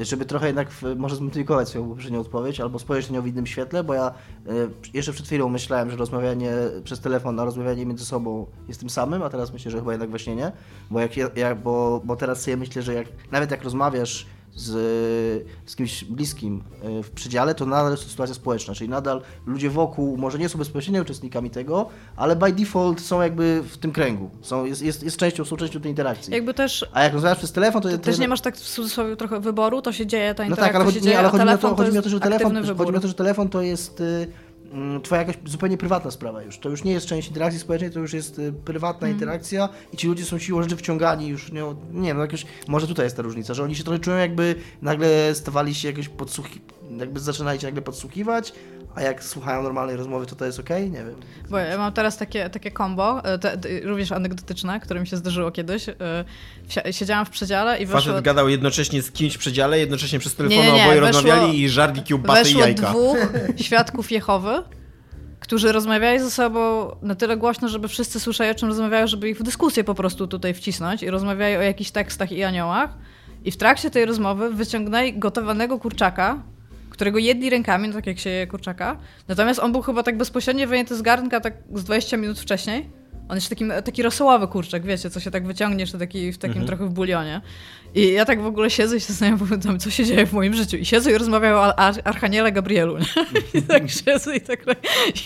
[0.00, 3.84] żeby trochę jednak może zmodyfikować swoją poprzednią odpowiedź, albo spojrzeć na nią w innym świetle,
[3.84, 4.14] bo ja
[4.48, 6.52] y, jeszcze przed chwilą myślałem, że rozmawianie
[6.84, 10.10] przez telefon, a rozmawianie między sobą jest tym samym, a teraz myślę, że chyba jednak
[10.10, 10.52] właśnie nie,
[10.90, 15.46] bo, jak, ja- ja, bo, bo teraz sobie myślę, że jak, nawet jak rozmawiasz z,
[15.66, 16.62] z kimś bliskim
[16.98, 20.48] y, w przedziale, to nadal jest to sytuacja społeczna, czyli nadal ludzie wokół może nie
[20.48, 25.02] są bezpośrednio uczestnikami tego, ale by default są jakby w tym kręgu, są, jest, jest,
[25.02, 26.34] jest częścią, są częścią tej interakcji.
[26.34, 27.88] Jakby też, A jak rozmawiasz przez telefon, to...
[27.88, 30.72] to też nie masz tak w cudzysłowie trochę wyboru, to się dzieje, ta No interakcja
[30.72, 32.54] tak, ale chodzi, nie, ale chodzi mi o to, chodzi mi o to, że telefon,
[32.76, 34.00] chodzi mi o to, że telefon to jest...
[34.00, 34.26] y,
[35.02, 36.58] twoja jakaś zupełnie prywatna sprawa już.
[36.58, 39.12] To już nie jest część interakcji społecznej, to już jest y, prywatna Mhm.
[39.12, 41.62] interakcja i ci ludzie są siłą rzeczy wciągani już, nie,
[41.92, 44.54] nie wiem, no jakoś, może tutaj jest ta różnica, że oni się trochę czują jakby
[44.82, 46.60] nagle stawali się jakoś podsłuchi,
[46.98, 48.52] jakby zaczynali się nagle podsłuchiwać,
[48.94, 50.90] a jak słuchają normalnej rozmowy, to to jest okej?
[50.90, 51.14] Nie wiem.
[51.50, 55.16] Bo ja mam teraz takie, takie combo, e, te, te, również anegdotyczne, które mi się
[55.16, 55.88] zdarzyło kiedyś.
[55.88, 55.94] E,
[56.92, 60.58] Siedziałam w przedziale i weszło, Facet gadał jednocześnie z kimś w przedziale, jednocześnie przez telefon
[60.68, 62.90] oboje weszło- rozmawiali i żarli kiełbasy i jajka.
[62.90, 63.18] dwóch
[63.66, 64.62] świadków Jehowy,
[65.40, 69.38] którzy rozmawiali ze sobą na tyle głośno, żeby wszyscy słyszeli, o czym rozmawiają, żeby ich
[69.38, 72.90] w dyskusję po prostu tutaj wcisnąć i rozmawiali o jakichś tekstach i aniołach.
[73.44, 76.42] I w trakcie tej rozmowy wyciągnęli gotowanego kurczaka,
[76.92, 78.96] którego jedli rękami, no tak jak się je kurczaka.
[79.28, 82.90] Natomiast on był chyba tak bezpośrednio wyjęty z garnka tak z 20 minut wcześniej.
[83.28, 86.86] On jest takim, taki rosołowy kurczak, wiecie, co się tak wyciągniesz taki, w takim trochę
[86.86, 87.40] w bulionie.
[87.94, 90.76] I ja tak w ogóle siedzę i się zastanawiam, co się dzieje w moim życiu.
[90.76, 92.98] I siedzę i rozmawiam o Ar- Archaniele Gabrielu.
[92.98, 93.04] Nie?
[93.54, 94.64] I tak siedzę i tak,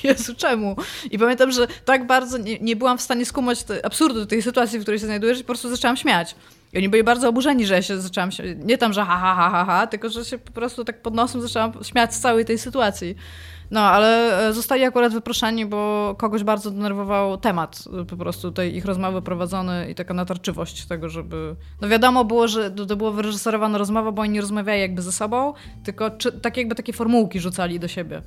[0.05, 0.77] Jezu, czemu?
[1.11, 4.79] I pamiętam, że tak bardzo nie, nie byłam w stanie skumać te, absurdu tej sytuacji,
[4.79, 6.35] w której się znajdujesz i po prostu zaczęłam śmiać.
[6.73, 9.35] I oni byli bardzo oburzeni, że ja się zaczęłam się, nie tam, że ha, ha,
[9.35, 12.45] ha, ha, ha, tylko że się po prostu tak pod nosem zaczęłam śmiać z całej
[12.45, 13.17] tej sytuacji.
[13.71, 18.77] No, ale e, zostali akurat wyproszeni, bo kogoś bardzo denerwował temat e, po prostu tej
[18.77, 21.57] ich rozmowy prowadzony i taka natarczywość tego, żeby...
[21.81, 25.55] No wiadomo było, że to, było wyreżyserowana rozmowa, bo oni nie rozmawiali jakby ze sobą,
[25.85, 28.23] tylko czy, tak jakby takie formułki rzucali do siebie.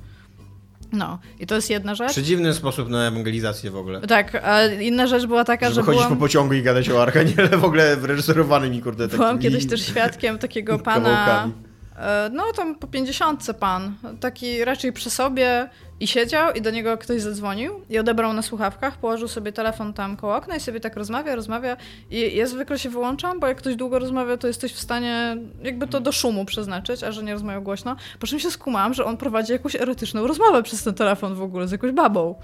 [0.92, 2.10] No, i to jest jedna rzecz.
[2.10, 4.00] Przedziwny sposób na ewangelizację w ogóle.
[4.00, 6.16] Tak, a inna rzecz była taka, Żeby że chodzić byłam...
[6.18, 10.38] po pociągu i gadać o Archaniele w ogóle wyreżyserowanymi, kurde, takimi Byłam kiedyś też świadkiem
[10.38, 11.52] takiego pana, kawałkami.
[12.00, 15.68] E, no tam po pięćdziesiątce pan, taki raczej przy sobie
[16.00, 20.16] i siedział i do niego ktoś zadzwonił i odebrał na słuchawkach, położył sobie telefon tam
[20.16, 21.76] koło okna i sobie tak rozmawia, rozmawia
[22.10, 25.86] i ja zwykle się wyłączam, bo jak ktoś długo rozmawia, to jesteś w stanie jakby
[25.86, 29.16] to do szumu przeznaczyć, a że nie rozmawiał głośno, po czym się skumałam, że on
[29.16, 32.34] prowadzi jakąś erotyczną rozmowę przez ten telefon w ogóle z jakąś babą.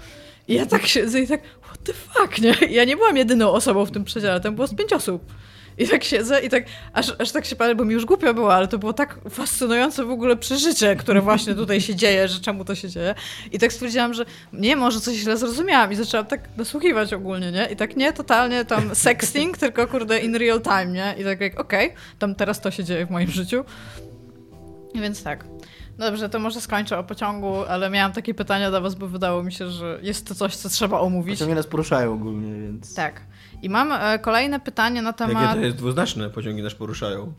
[0.47, 2.67] I ja tak siedzę i tak, what the fuck, nie?
[2.69, 5.23] I ja nie byłam jedyną osobą w tym przedziale, tam było z pięć osób.
[5.77, 6.63] I tak siedzę i tak,
[6.93, 10.05] aż, aż tak się palę, bo mi już głupio było, ale to było tak fascynujące
[10.05, 13.15] w ogóle przeżycie, które właśnie tutaj się dzieje, że czemu to się dzieje.
[13.51, 17.67] I tak stwierdziłam, że nie, może coś źle zrozumiałam i zaczęłam tak nasłuchiwać ogólnie, nie?
[17.71, 21.15] I tak nie, totalnie tam sexting, tylko kurde in real time, nie?
[21.17, 23.65] I tak jak, okej, tam teraz to się dzieje w moim życiu.
[24.95, 25.45] Więc tak.
[25.97, 29.51] Dobrze, to może skończę o pociągu, ale miałam takie pytania do was, bo wydało mi
[29.51, 31.35] się, że jest to coś, co trzeba omówić.
[31.35, 32.95] Pociągi nas poruszają ogólnie, więc...
[32.95, 33.21] Tak.
[33.61, 35.43] I mam e, kolejne pytanie na temat...
[35.43, 37.33] Jakie to jest dwuznaczne, pociągi nas poruszają.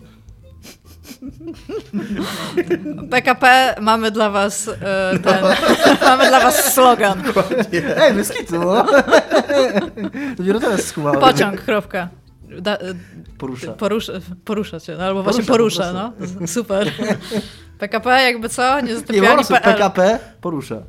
[3.11, 5.45] PKP, mamy dla was e, ten,
[6.11, 7.23] mamy dla was slogan.
[7.97, 8.87] Ej, bez kitu, no.
[10.37, 11.21] Dopiero teraz skumałem.
[11.21, 12.09] Pociąg, kropka.
[12.61, 12.95] Da, e,
[13.39, 13.73] Porusza.
[13.73, 14.13] porusza,
[14.45, 16.47] porusza cię, no, albo właśnie Porusza, porusza, po no.
[16.47, 16.93] Super.
[17.79, 18.81] PKP jakby co?
[18.81, 19.63] Nie Nie, prostu PL.
[19.63, 20.77] PKP porusza.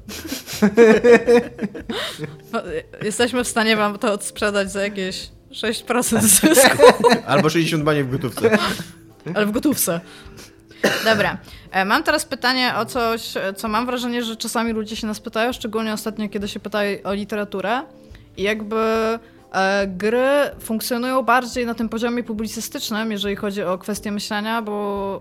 [3.04, 6.78] Jesteśmy w stanie wam to odsprzedać za jakieś 6% zysku,
[7.28, 8.58] Albo 60 bani w gotówce.
[9.36, 10.02] ale w gotówce.
[11.06, 11.38] Dobra.
[11.72, 15.54] E, Mam teraz pytanie o coś, co mam wrażenie, że czasami ludzie się nas pytają,
[15.54, 17.82] szczególnie ostatnio, kiedy się pytają o literaturę.
[18.38, 18.76] I jakby
[19.88, 20.30] gry
[20.60, 24.72] funkcjonują bardziej na tym poziomie publicystycznym, jeżeli chodzi o kwestię myślenia, bo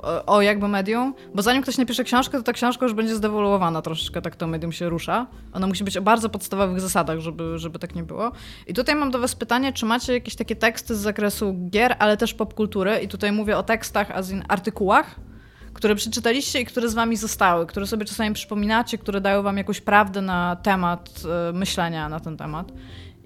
[0.02, 1.14] o, o jakby medium.
[1.34, 4.72] Bo zanim ktoś napisze książkę, to ta książka już będzie zdewoluowana troszeczkę, tak to medium
[4.72, 5.26] się rusza.
[5.52, 8.32] Ona musi być o bardzo podstawowych zasadach, żeby, żeby tak nie było.
[8.66, 12.16] I tutaj mam do was pytanie, czy macie jakieś takie teksty z zakresu gier, ale
[12.16, 12.98] też popkultury?
[12.98, 15.16] I tutaj mówię o tekstach, a in artykułach,
[15.72, 19.80] które przeczytaliście i które z wami zostały, które sobie czasami przypominacie, które dają wam jakąś
[19.80, 21.10] prawdę na temat
[21.48, 22.72] e, myślenia na ten temat.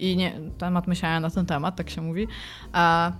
[0.02, 2.28] I nie, temat myślenia na ten temat, tak się mówi.
[2.72, 3.12] A,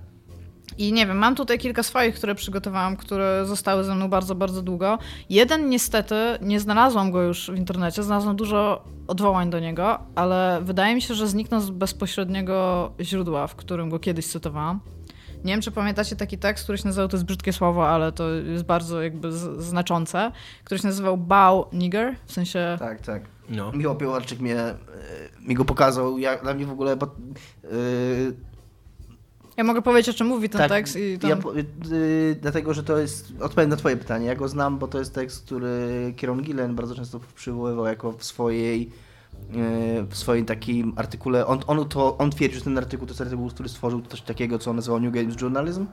[0.79, 4.63] I nie wiem, mam tutaj kilka swoich, które przygotowałam, które zostały ze mną bardzo, bardzo
[4.63, 4.99] długo.
[5.31, 10.95] Jeden niestety, nie znalazłam go już w internecie, znalazłam dużo odwołań do niego, ale wydaje
[10.95, 14.81] mi się, że zniknął z bezpośredniego źródła, w którym go kiedyś cytowałam.
[15.45, 18.31] Nie wiem, czy pamiętacie taki tekst, który się nazywał, to jest brzydkie słowo, ale to
[18.31, 19.33] jest bardzo jakby
[19.63, 20.33] znaczące,
[20.65, 22.77] który się nazywał Bow Nigger, w sensie...
[22.79, 23.23] Tak, tak.
[23.49, 23.73] No.
[23.73, 24.77] Michał Piełarczyk mnie, e,
[25.41, 26.19] mi go pokazał.
[26.19, 26.97] Ja, dla mnie w ogóle...
[26.97, 27.69] Bo, e,
[29.57, 31.31] Ja mogę powiedzieć, o czym mówi ten tak, tekst i tam...
[31.31, 31.37] ja,
[31.93, 33.33] y, dlatego, że to jest...
[33.41, 34.27] Odpowiem na twoje pytanie.
[34.27, 38.25] Ja go znam, bo to jest tekst, który Kieron Gillen bardzo często przywoływał jako w
[38.25, 39.12] swojej y,
[40.11, 43.49] w swoim takim artykule, on, on, to, on twierdzi, że ten artykuł to jest artykuł,
[43.51, 45.87] który stworzył coś takiego, co on nazywał New Games Journalism,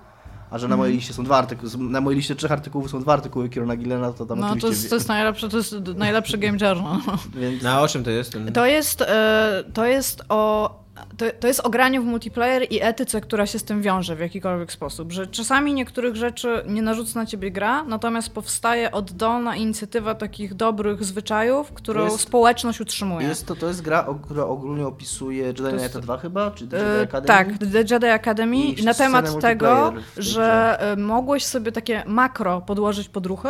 [0.51, 0.79] a że na Mhm.
[0.79, 4.13] mojej liście są dwa artykuły, na mojej liście trzech artykułów są dwa artykuły Kierona Gillena,
[4.13, 4.69] to tam No to oczywiście...
[4.77, 6.97] jest, to jest najlepsze, to jest najlepszy game journal.
[7.41, 7.63] Więc...
[7.63, 8.31] No a o czym to jest?
[8.33, 8.53] Ten...
[8.53, 10.75] To jest, e, to jest o
[11.17, 14.19] to, to jest o graniu w multiplayer i etyce, która się z tym wiąże w
[14.19, 20.15] jakikolwiek sposób, że czasami niektórych rzeczy nie narzuca na ciebie gra, natomiast powstaje oddolna inicjatywa
[20.15, 23.27] takich dobrych zwyczajów, którą jest- społeczność utrzymuje.
[23.27, 26.51] Jest to, to jest gra, która ogólnie opisuje Jedi jest- Knight 2 chyba?
[26.51, 27.27] Czy Jedi E, Academy?
[27.27, 33.09] Tak, The Jedi Academy I na temat tego, że e, mogłeś sobie takie makro podłożyć
[33.09, 33.49] pod ruchy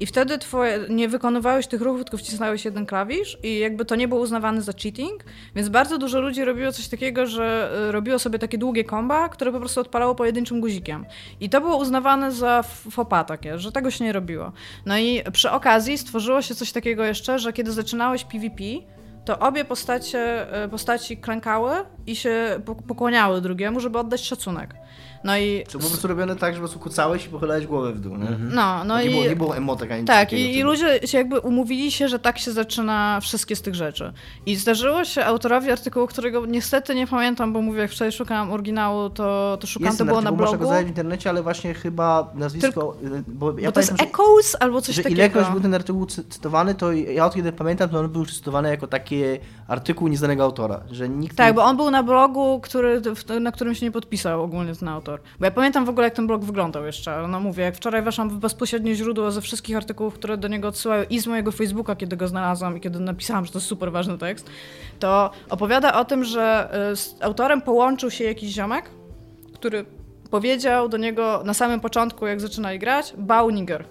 [0.00, 4.08] i wtedy twoje, nie wykonywałeś tych ruchów, tylko wcisnąłeś jeden klawisz i jakby to nie
[4.08, 5.24] było uznawane za cheating,
[5.54, 9.52] więc bardzo dużo ludzi robiło coś takiego, że e, robiło sobie takie długie komba, które
[9.52, 11.06] po prostu odpalało pojedynczym guzikiem.
[11.40, 14.52] I to było uznawane za fopa takie, że tego się nie robiło.
[14.86, 18.64] No i przy okazji stworzyło się coś takiego jeszcze, że kiedy zaczynałeś PvP,
[19.24, 21.72] to obie postacie, e, postaci klękały
[22.06, 24.74] i się pok- pokłaniały drugiemu, żeby oddać szacunek.
[25.24, 25.64] No i.
[25.72, 28.26] Było po prostu robione tak, że po prostu kucałeś i pochylałeś głowę w dół, nie?
[28.54, 29.10] No, no nie, i.
[29.10, 32.18] było, nie było emotek ani Tak, takiego, i, i ludzie się jakby umówili się, że
[32.18, 34.12] tak się zaczyna wszystkie z tych rzeczy.
[34.46, 39.10] I zdarzyło się autorowi artykułu, którego niestety nie pamiętam, bo mówię, jak wczoraj szukałam oryginału,
[39.10, 40.66] to, to szukałam, Jest to było na artykuł, można go blogu.
[40.70, 42.96] znaleźć w internecie, ale właśnie chyba nazwisko...
[43.28, 45.20] bo ja Bo to jest pamiętam, że- Echoes albo coś że takiego.
[45.20, 48.68] ilekroć był ten artykuł cy- cytowany, to ja od kiedy pamiętam, to on był cytowany
[48.68, 49.22] jako taki
[49.68, 51.54] artykuł nieznanego autora, że nikt Tak, nie...
[51.54, 53.02] bo on był na blogu, który,
[53.40, 55.07] na którym się nie podpisał ogólnie ten autor.
[55.38, 57.28] Bo ja pamiętam w ogóle, jak ten blog wyglądał jeszcze.
[57.28, 61.04] No mówię, jak wczoraj weszłam w bezpośrednie źródło ze wszystkich artykułów, które do niego odsyłają
[61.10, 64.18] i z mojego Facebooka, kiedy go znalazłam i kiedy napisałam, że to jest super ważny
[64.18, 64.50] tekst,
[64.98, 68.90] to opowiada o tym, że y, z autorem połączył się jakiś ziomek,
[69.54, 69.84] który
[70.30, 73.84] powiedział do niego na samym początku, jak zaczynali grać, bał niger.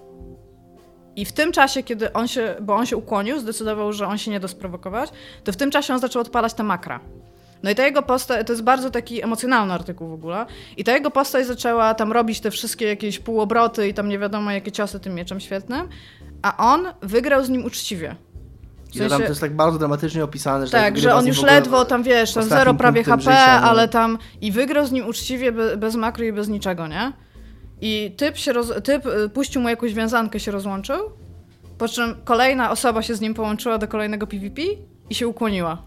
[1.15, 4.31] I w tym czasie, kiedy on się, bo on się ukłonił, zdecydował, że on się
[4.31, 5.11] nie da sprowokować,
[5.43, 6.99] to w tym czasie on zaczął odpalać te makra.
[7.63, 10.45] No i ta jego postać, to jest bardzo taki emocjonalny artykuł w ogóle,
[10.77, 14.51] i ta jego postać zaczęła tam robić te wszystkie jakieś półobroty i tam nie wiadomo
[14.51, 15.87] jakie ciosy tym mieczem świetnym,
[16.41, 18.15] a on wygrał z nim uczciwie.
[18.91, 21.27] W I to, tam, sensie- to jest tak bardzo dramatycznie opisane, że tak, że on
[21.27, 23.67] już ledwo tam, wiesz, tam zero prawie HP, życia, no.
[23.67, 27.13] ale tam i wygrał z nim uczciwie, be, bez makro i bez niczego, nie?
[27.81, 30.97] I typ się roz, typ y, puścił mu jakąś wiązankę, się rozłączył,
[31.77, 34.61] po czym kolejna osoba się z nim połączyła do kolejnego PvP
[35.09, 35.83] i się ukłoniła.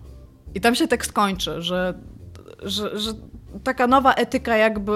[0.54, 1.94] I tam się tekst kończy, że,
[2.62, 3.12] że, że
[3.64, 4.92] taka nowa etyka jakby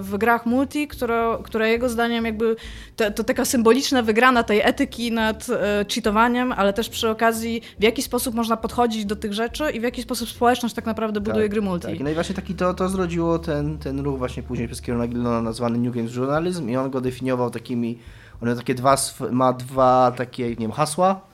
[0.00, 2.56] w grach multi, która, która jego zdaniem jakby
[2.96, 7.82] to, to taka symboliczna wygrana tej etyki nad e, cheatowaniem, ale też przy okazji w
[7.82, 11.48] jaki sposób można podchodzić do tych rzeczy i w jaki sposób społeczność tak naprawdę buduje
[11.48, 11.86] gry multi.
[11.86, 15.06] Tak, no i właśnie taki to, to zrodziło ten, ten ruch właśnie później przez Kierona
[15.06, 17.98] Gillona nazwany New Games Journalism i on go definiował takimi,
[18.42, 18.96] on ma takie dwa,
[19.30, 21.33] ma dwa takie, nie wiem, hasła,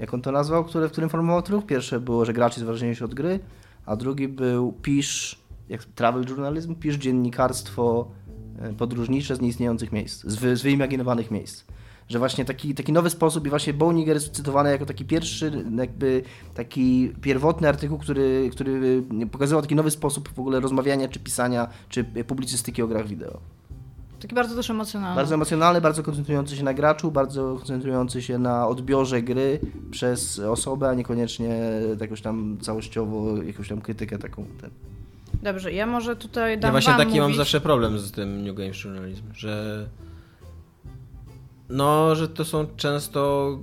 [0.00, 1.66] jak on to nazwał, które, w którym formował ten ruch.
[1.66, 3.40] Pierwsze było, że gracz jest ważniejszy od gry,
[3.86, 5.38] a drugi był pisz,
[5.68, 8.10] jak travel journalism, pisz dziennikarstwo
[8.58, 11.64] e, podróżnicze z nieistniejących miejsc, z, wy, z wyimaginowanych miejsc.
[12.08, 16.22] Że właśnie taki, taki nowy sposób i właśnie Bowniger jest cytowany jako taki pierwszy, jakby
[16.54, 22.04] taki pierwotny artykuł, który, który pokazywał taki nowy sposób w ogóle rozmawiania, czy pisania, czy
[22.04, 23.40] publicystyki o grach wideo.
[24.20, 25.16] Taki bardzo też emocjonalny.
[25.16, 29.60] Bardzo emocjonalny, bardzo koncentrujący się na graczu, bardzo koncentrujący się na odbiorze gry
[29.90, 31.60] przez osobę, a niekoniecznie
[32.00, 34.44] jakoś tam całościowo jakąś tam krytykę taką.
[34.60, 34.70] Ten.
[35.42, 37.36] Dobrze, ja może tutaj dam Ja właśnie wam taki mam mówić.
[37.36, 39.86] zawsze problem z tym New Game Journalism, że
[41.68, 43.58] no, że to są często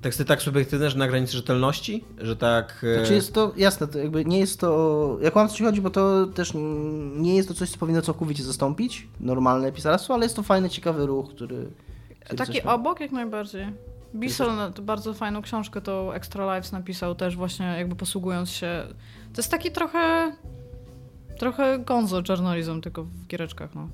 [0.00, 2.84] teksty tak subiektywne, że na granicy rzetelności, że tak...
[2.84, 5.64] e, Znaczy jest to, jasne, to jakby nie jest to, jak mam o co ci
[5.64, 6.52] chodzi, bo to też
[7.16, 11.06] nie jest to coś, co powinno całkowicie zastąpić normalne pisarstwo, ale jest to fajny, ciekawy
[11.06, 11.70] ruch, który...
[12.20, 13.66] który Taki coś obok jak najbardziej.
[14.14, 18.86] Bissell bardzo fajną książkę, to Extra Lives napisał też właśnie jakby posługując się...
[19.32, 20.32] To jest taki trochę...
[21.38, 23.88] Trochę gonzo journalism, tylko w giereczkach, no.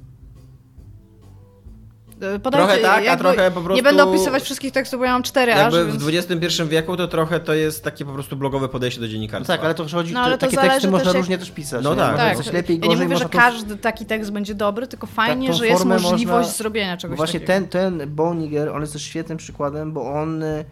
[2.21, 5.13] E, Podajcie, Trochę tak, a trochę po prostu- Nie będę opisywać wszystkich tekstów, bo ja
[5.13, 6.03] mam cztery aż, więc...
[6.03, 9.53] w XXI wieku to trochę to jest takie po prostu blogowe podejście do No dziennikarstwa.
[9.57, 11.85] tak, ale to chodzi, No, ale to, takie teksty można też jak- różnie też pisać.
[11.85, 12.17] No tak.
[12.17, 15.49] Tak, coś lepiej, ja nie gorzej, mówię, że każdy taki tekst będzie dobry, tylko fajnie,
[15.49, 17.69] tą że jest możliwość można- zrobienia czegoś Właśnie takiego.
[17.69, 20.65] ten, ten Boniger, on jest też świetnym przykładem, bo on y,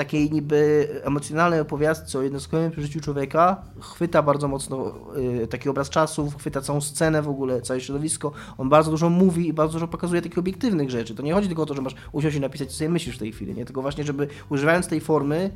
[0.00, 4.94] takiej niby emocjonalnej opowiastce o jednostkowym przeżyciu człowieka chwyta bardzo mocno
[5.42, 8.32] y, taki obraz czasów, chwyta całą scenę w ogóle, całe środowisko.
[8.58, 11.14] On bardzo dużo mówi i bardzo dużo pokazuje takich obiektywnych rzeczy.
[11.14, 13.18] To nie chodzi tylko o to, że masz usiąść i napisać, co sobie myślisz w
[13.18, 13.64] tej chwili, nie?
[13.64, 15.50] Tylko właśnie, żeby używając tej formy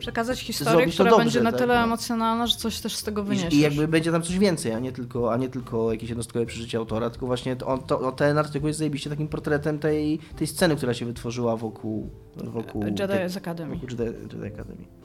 [0.00, 1.80] Przekazać historię, która dobrze, będzie na tak, tyle no.
[1.80, 3.54] emocjonalna, że coś też z tego wyniesiesz.
[3.54, 6.46] I, I jakby będzie tam coś więcej, a nie tylko, a nie tylko jakieś jednostkowe
[6.46, 10.76] przeżycie autora, tylko właśnie on, to, ten artykuł jest zajebiście takim portretem tej, tej sceny,
[10.76, 13.74] która się wytworzyła wokół, wokół Jedi tej- Academy.
[13.74, 15.03] wokół Jedi, Jedi Academy.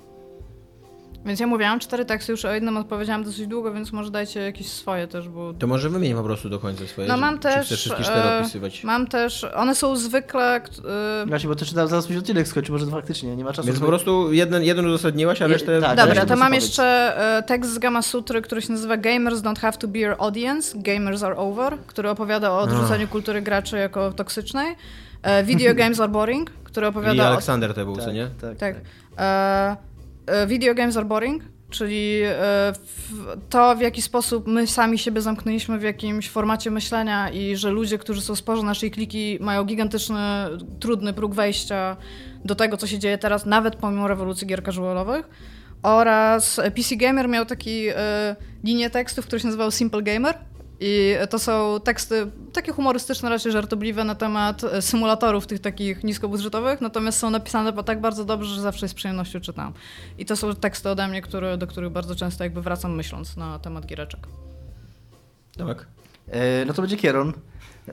[1.26, 4.68] Więc ja mówiłam cztery teksty, już o jednym odpowiedziałam dosyć długo, więc może dajcie jakieś
[4.68, 5.54] swoje też, bo...
[5.54, 7.08] To może wymień po prostu do końca swoje.
[7.08, 7.68] No mam czy też...
[7.68, 8.84] wszystkie cztery e, opisywać?
[8.84, 9.46] Mam też...
[9.56, 10.56] One są zwykle...
[10.56, 13.66] e, Właśnie, bo to czytam, zaraz mi się odcinek skończy, może faktycznie, nie ma czasu.
[13.68, 15.82] Więc po żeby- prostu jeden, jeden uzasadniłaś, a Je- resztę...
[15.82, 16.84] tak, Dobra, to mam jeszcze
[17.38, 20.78] e, tekst z Gama Sutry, który się nazywa Gamers don't have to be your audience,
[20.80, 24.76] gamers are over, który opowiada o odrzuceniu kultury graczy jako toksycznej.
[25.44, 27.28] Video games are boring, który I opowiada o...
[27.28, 28.28] Aleksander te był, co tak, nie?
[28.42, 28.76] tak, Tak.
[28.76, 28.76] tak.
[29.18, 29.89] E,
[30.48, 32.74] video games are boring, czyli e,
[33.50, 37.98] to, w jaki sposób my sami siebie zamknęliśmy w jakimś formacie myślenia i że ludzie,
[37.98, 40.20] którzy są sporzy naszej kliki, mają gigantyczny,
[40.80, 41.98] trudny próg wejścia
[42.46, 45.30] do tego, co się dzieje teraz, nawet pomimo rewolucji gier casualowych.
[45.84, 50.38] Oraz PC Gamer miał taki e, linię tekstów, który się nazywał Simple Gamer.
[50.80, 56.82] I to są teksty takie humorystyczne, raczej żartobliwe na temat e, symulatorów tych takich niskobudżetowych,
[56.82, 59.74] natomiast są napisane tak bardzo dobrze, że zawsze z przyjemnością czytam.
[60.18, 63.60] I to są teksty ode mnie, które, do których bardzo często jakby wracam myśląc na
[63.60, 64.20] temat giereczek.
[65.58, 65.86] Tak.
[66.28, 67.34] E, no to będzie Kieron.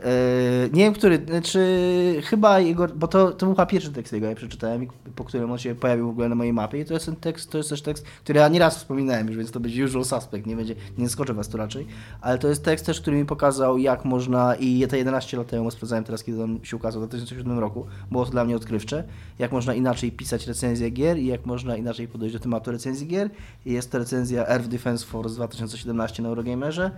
[0.05, 4.27] E, nie wiem, który, czy chyba jego, bo to, to był chyba pierwszy tekst jego,
[4.27, 4.87] ja przeczytałem,
[5.17, 7.51] po którym on się pojawił w ogóle na mojej mapie i to jest ten tekst,
[7.51, 10.57] to jest też tekst, który ja nieraz wspominałem już, więc to będzie usual suspect, nie
[10.57, 11.87] będzie, nie skoczę was tu raczej,
[12.21, 15.71] ale to jest tekst też, który mi pokazał, jak można, i te 11 lat temu
[15.71, 19.05] sprawdzałem teraz, kiedy on się ukazał, w 2007 roku, było to dla mnie odkrywcze,
[19.39, 23.31] jak można inaczej pisać recenzję gier i jak można inaczej podejść do tematu recenzji gier.
[23.67, 26.91] I jest to recenzja Earth Defense Force 2017 na Eurogamerze,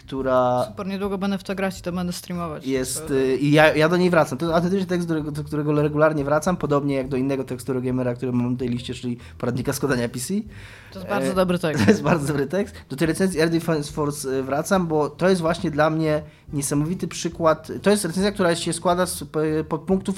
[0.00, 2.66] która Super, niedługo będę w to grać i to będę streamować.
[2.66, 4.38] jest, y, i ja, ja do niej wracam.
[4.38, 7.82] To jest autentyczny tekst, do którego, do którego regularnie wracam, podobnie jak do innego tekstu
[7.82, 10.34] gamera, który mam na tej liście, czyli poradnika składania PC.
[10.92, 11.84] To jest bardzo e, dobry tekst.
[11.84, 12.74] To jest bardzo dobry tekst.
[12.88, 16.22] Do tej recenzji Air Defense Force y, wracam, bo to jest właśnie dla mnie
[16.52, 17.72] niesamowity przykład.
[17.82, 20.16] To jest recenzja, która się składa z p- podpunktów.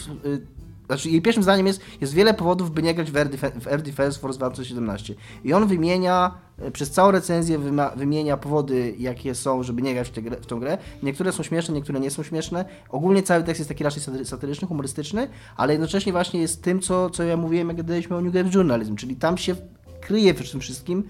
[0.91, 3.67] Znaczy, jej pierwszym zdaniem jest, jest wiele powodów, by nie grać w Air, Defen- w
[3.69, 5.15] Air Defense Force 2017.
[5.45, 6.35] I on wymienia,
[6.67, 7.59] y, przez całą recenzję
[7.97, 10.79] wymienia powody, jakie są, żeby nie grać w, tę w tą grę.
[11.03, 12.65] Niektóre są śmieszne, niektóre nie są śmieszne.
[12.89, 17.11] Ogólnie cały tekst jest taki raczej satyry- satyryczny, humorystyczny, ale jednocześnie właśnie jest tym, co,
[17.11, 19.57] co ja mówiłem, jak gadaliśmy o New Game Journalism, czyli tam się
[20.01, 21.05] kryje w tym wszystkim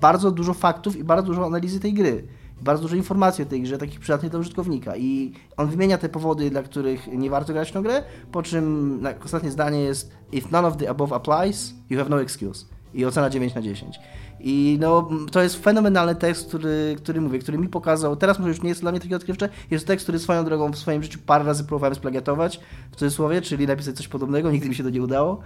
[0.00, 2.24] bardzo dużo faktów i bardzo dużo analizy tej gry.
[2.62, 4.96] Bardzo dużo informacji o tej grze, takich przydatnych dla użytkownika.
[4.96, 8.02] I on wymienia te powody, dla których nie warto grać w grę,
[8.32, 12.64] po czym ostatnie zdanie jest If none of the above applies, you have no excuse.
[12.94, 13.98] I ocena 9 na 10.
[14.40, 18.62] I no, to jest fenomenalny tekst, który, który mówię, który mi pokazał, teraz może już
[18.62, 21.44] nie jest dla mnie taki odkrywcze, jest tekst, który swoją drogą w swoim życiu parę
[21.44, 22.60] razy próbowałem splagiatować,
[22.90, 25.40] w cudzysłowie, czyli napisać coś podobnego, nigdy mi się to nie udało.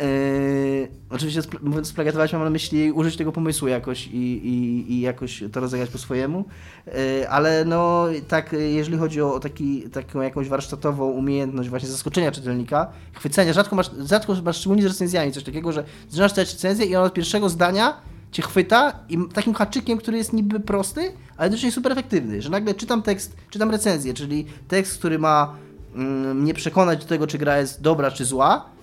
[0.00, 4.16] Eee, oczywiście mówiąc splagiatować mam na myśli użyć tego pomysłu jakoś i,
[4.48, 6.44] i, i jakoś to rozegrać po swojemu,
[6.86, 12.92] Eee, ale no tak, jeżeli chodzi o taki, taką jakąś warsztatową umiejętność właśnie zaskoczenia czytelnika,
[13.12, 16.96] chwycenia, rzadko masz, rzadko masz szczególnie z recenzjami coś takiego, że zaczynasz czytać recenzję i
[16.96, 17.96] ona od pierwszego zdania
[18.32, 21.00] cię chwyta i takim haczykiem, który jest niby prosty,
[21.36, 25.54] ale jednocześnie super efektywny, że nagle czytam tekst, czytam recenzję, czyli tekst, który ma
[25.94, 28.73] mm, mnie przekonać do tego, czy gra jest dobra, czy zła,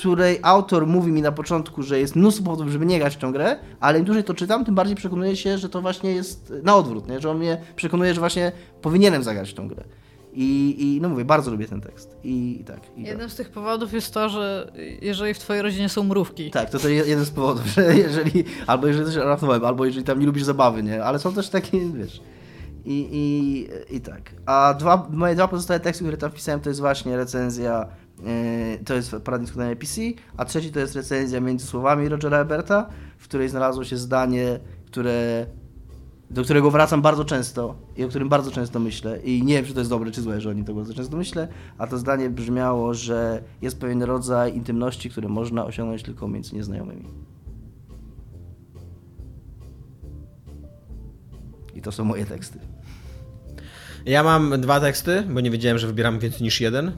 [0.00, 3.32] której autor mówi mi na początku, że jest mnóstwo powodów, żeby nie grać w tę
[3.32, 6.76] grę, ale im dłużej to czytam, tym bardziej przekonuję się, że to właśnie jest na
[6.76, 7.20] odwrót, nie?
[7.20, 9.84] że on mnie przekonuje, że właśnie powinienem zagrać w tę grę.
[10.32, 12.16] I, i no mówię, bardzo lubię ten tekst.
[12.24, 12.80] I, i tak.
[12.96, 14.72] I Jednym z tych powodów jest to, że
[15.02, 18.44] jeżeli w twojej rodzinie są mrówki, tak, to to jest jeden z powodów, że jeżeli,
[18.66, 21.04] albo jeżeli coś raftowałem, albo jeżeli tam nie lubisz zabawy, nie?
[21.04, 22.22] Ale są też takie, wiesz.
[22.84, 24.34] I, i, i tak.
[24.46, 27.86] A dwa, moje dwa pozostałe teksty, które tam wpisałem, to jest właśnie recenzja,
[28.84, 30.00] to jest poradnik składania PC,
[30.36, 35.46] a trzeci to jest recenzja między słowami Rogera Eberta, w której znalazło się zdanie, które,
[36.30, 39.20] do którego wracam bardzo często i o którym bardzo często myślę.
[39.24, 41.16] I nie wiem, czy to jest dobre, czy złe, że o nim to bardzo często
[41.16, 41.48] myślę,
[41.78, 47.08] a to zdanie brzmiało, że jest pewien rodzaj intymności, który można osiągnąć tylko między nieznajomymi.
[51.74, 52.58] I to są moje teksty.
[54.06, 56.92] Ja mam dwa teksty, bo nie wiedziałem, że wybieram więcej niż jeden.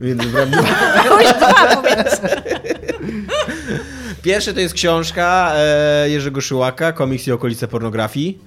[0.00, 0.62] Więc wybrałem dwa.
[1.74, 2.20] Powiedz.
[4.22, 8.38] Pierwszy to jest książka e, Jerzego Szyłaka, Komiks i okolice pornografii.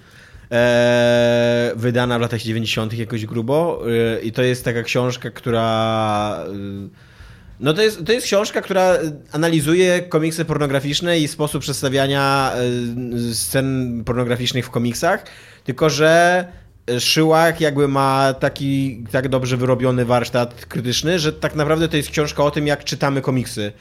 [0.51, 2.93] E, wydana w latach 90.
[2.93, 3.83] jakoś grubo.
[4.17, 6.45] E, I to jest taka książka, która.
[6.47, 7.11] E,
[7.59, 8.97] no to jest, to jest książka, która
[9.31, 12.53] analizuje komiksy pornograficzne i sposób przedstawiania
[13.29, 15.25] e, scen pornograficznych w komiksach.
[15.63, 16.45] Tylko, że
[16.99, 22.43] Szyłak jakby ma taki tak dobrze wyrobiony warsztat krytyczny, że tak naprawdę to jest książka
[22.43, 23.71] o tym, jak czytamy komiksy.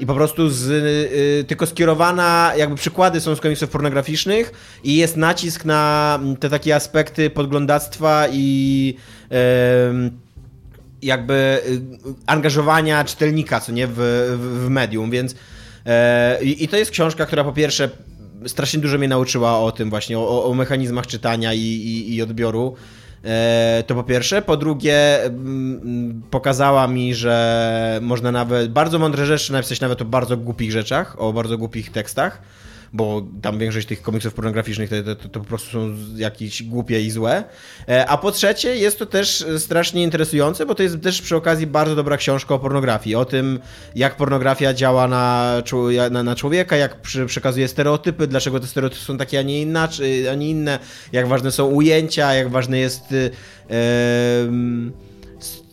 [0.00, 4.52] I po prostu z, y, tylko skierowana, jakby przykłady są z komiksów pornograficznych
[4.84, 8.96] i jest nacisk na te takie aspekty podglądactwa i
[9.30, 10.10] em,
[11.02, 11.80] jakby y,
[12.26, 13.94] angażowania czytelnika, co nie, w,
[14.38, 15.34] w, w medium, więc
[15.86, 17.90] E, I to jest książka, która po pierwsze
[18.46, 22.74] strasznie dużo mnie nauczyła o tym właśnie, o, o mechanizmach czytania i, i, i odbioru.
[23.24, 24.42] E, to po pierwsze.
[24.42, 30.36] Po drugie, mm, pokazała mi, że można nawet bardzo mądre rzeczy napisać nawet o bardzo
[30.36, 32.42] głupich rzeczach, o bardzo głupich tekstach
[32.92, 37.10] bo tam większość tych komiksów pornograficznych to, to, to, po prostu są jakieś głupie i
[37.10, 37.44] złe.
[37.88, 41.66] E, a po trzecie jest to też strasznie interesujące, bo to jest też przy okazji
[41.66, 43.60] bardzo dobra książka o pornografii, o tym
[43.94, 45.56] jak pornografia działa na,
[46.10, 50.28] na, na człowieka, jak przy, przekazuje stereotypy, dlaczego te stereotypy są takie, a nie, inaczej,
[50.28, 50.78] a nie inne,
[51.12, 53.10] jak ważne są ujęcia, jak ważne jest...
[53.10, 53.30] Yy,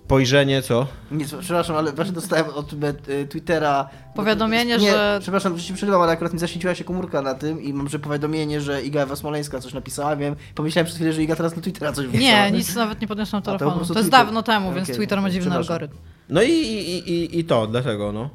[0.08, 0.88] spojrzenie, co?
[1.12, 2.74] Nie, przepraszam, ale właśnie dostałem od
[3.08, 3.90] e, Twittera...
[4.16, 5.18] Powiadomienie, nie, że...
[5.22, 8.00] przepraszam, że ci przerywam, ale akurat mi zaświeciła się komórka na tym i mam, że
[8.00, 11.62] powiadomienie, że Iga Ewa Smoleńska coś napisała, wiem, pomyślałem przez chwilę, że Iga teraz na
[11.62, 12.50] Twittera coś wrzucała.
[12.50, 13.86] Nie, nic nawet nie podniosłam telefonu.
[13.86, 15.96] To, to, jest dawno temu, więc okay, Twitter ma dziwny algorytm.
[16.30, 18.30] No i, i, i, i to, dlatego, no.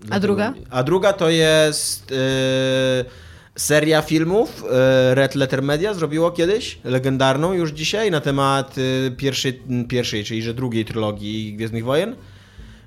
[0.00, 0.14] Dlatego.
[0.16, 0.54] A druga?
[0.70, 2.10] A druga to jest...
[2.10, 3.27] Yy
[3.58, 9.62] seria filmów e, Red Letter Media zrobiło kiedyś, legendarną już dzisiaj, na temat e, pierwszej,
[9.88, 12.16] pierwszej czyli że drugiej trylogii Gwiezdnych Wojen.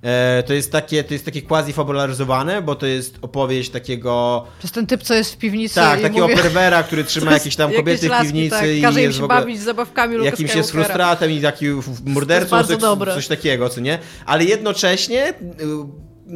[0.02, 4.46] E, to jest takie, to jest takie quasi-fabularyzowane, bo to jest opowieść takiego...
[4.60, 6.42] To jest ten typ, co jest w piwnicy Tak, takiego mówi...
[6.42, 8.68] perwera, który trzyma jakieś tam kobiety w piwnicy tak.
[8.68, 11.66] i Każe im się bawić z zabawkami Luka Jakimś jest frustratem i taki
[12.06, 12.78] mordercą, coś,
[13.14, 14.00] coś takiego, co nie?
[14.26, 15.34] Ale jednocześnie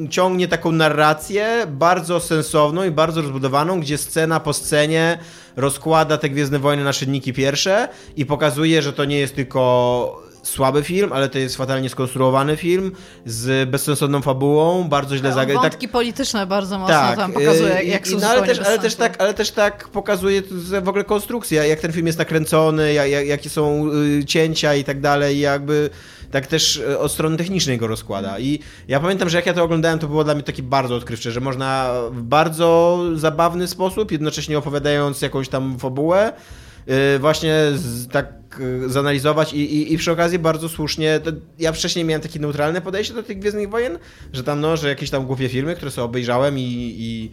[0.09, 5.17] ciągnie taką narrację bardzo sensowną i bardzo rozbudowaną, gdzie scena po scenie
[5.55, 10.83] rozkłada te Gwiezdne Wojny na czynniki pierwsze i pokazuje, że to nie jest tylko słaby
[10.83, 12.91] film, ale to jest fatalnie skonstruowany film
[13.25, 15.61] z bezsensowną fabułą, bardzo źle zagrany.
[15.61, 18.79] Wątki tak, polityczne bardzo mocno tak, tam pokazuje, jak, jak są no, ale, też, ale,
[18.79, 20.41] też tak, ale też tak pokazuje
[20.81, 24.83] w ogóle konstrukcja, jak ten film jest nakręcony, jak, jak, jakie są y, cięcia i
[24.83, 25.89] tak dalej, jakby
[26.31, 28.39] tak też e, od strony technicznej go rozkłada.
[28.39, 31.31] I ja pamiętam, że jak ja to oglądałem, to było dla mnie taki bardzo odkrywcze,
[31.31, 36.33] że można w bardzo zabawny sposób, jednocześnie opowiadając jakąś tam fabułę,
[36.87, 38.27] e, właśnie z, tak
[38.85, 41.19] e, zanalizować i, i, i, przy okazji bardzo słusznie,
[41.59, 43.97] ja wcześniej miałem takie neutralne podejście do tych Gwiezdnych Wojen,
[44.33, 47.31] że tam no, że jakieś tam głupie filmy, które sobie obejrzałem i, i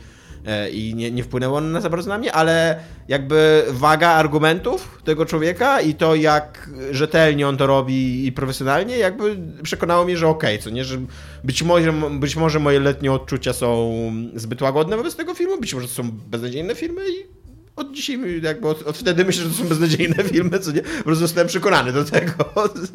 [0.72, 5.80] i nie, nie wpłynęło na za bardzo na mnie, ale jakby waga argumentów tego człowieka
[5.80, 10.64] i to, jak rzetelnie on to robi i profesjonalnie, jakby przekonało mnie, że okej, okay,
[10.64, 10.98] co nie, że
[11.44, 13.92] być może, być może moje letnie odczucia są
[14.34, 17.42] zbyt łagodne wobec tego filmu, być może to są beznadziejne filmy i
[17.76, 21.04] od dzisiaj, jakby od, od, wtedy myślę, że to są beznadziejne filmy, co nie, po
[21.04, 22.32] prostu zostałem przekonany do tego.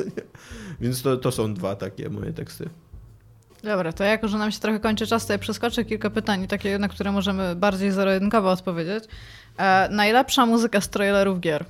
[0.82, 2.70] Więc to, to są dwa takie moje teksty.
[3.64, 6.80] Dobra, to jako, że nam się trochę kończy czas, to ja przeskoczę kilka pytań, takie,
[6.80, 9.04] na które możemy bardziej zero-jedynkowo odpowiedzieć.
[9.58, 11.66] E, najlepsza muzyka z trailerów gier.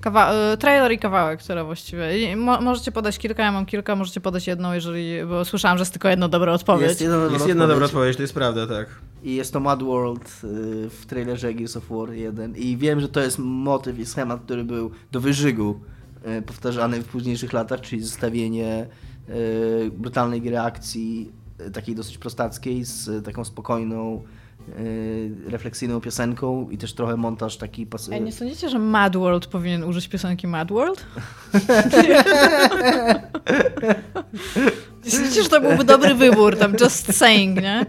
[0.00, 2.36] Kawa e, trailer i kawałek, które właściwie.
[2.36, 5.26] Mo możecie podać kilka, ja mam kilka, możecie podać jedną, jeżeli.
[5.28, 6.88] Bo słyszałam, że jest tylko jedna dobra odpowiedź.
[6.88, 8.88] Jest jedna dobra, jest jedna dobra odpowiedź, to jest prawda, tak.
[9.22, 12.56] I jest to Mad World y, w trailerze Gears of War 1.
[12.56, 15.80] I wiem, że to jest motyw i schemat, który był do wyżygu
[16.38, 19.07] y, powtarzany w późniejszych latach, czyli zestawienie Y,
[19.92, 21.32] brutalnej gry akcji,
[21.66, 24.22] y, takiej dosyć prostackiej, z taką spokojną,
[24.78, 28.12] y, refleksyjną piosenką i też trochę montaż taki pasy...
[28.12, 31.06] Ej, nie sądzicie, że Mad World powinien użyć piosenki Mad World?
[35.04, 37.86] nie sądzicie, że to byłby dobry wybór, tam just saying, nie?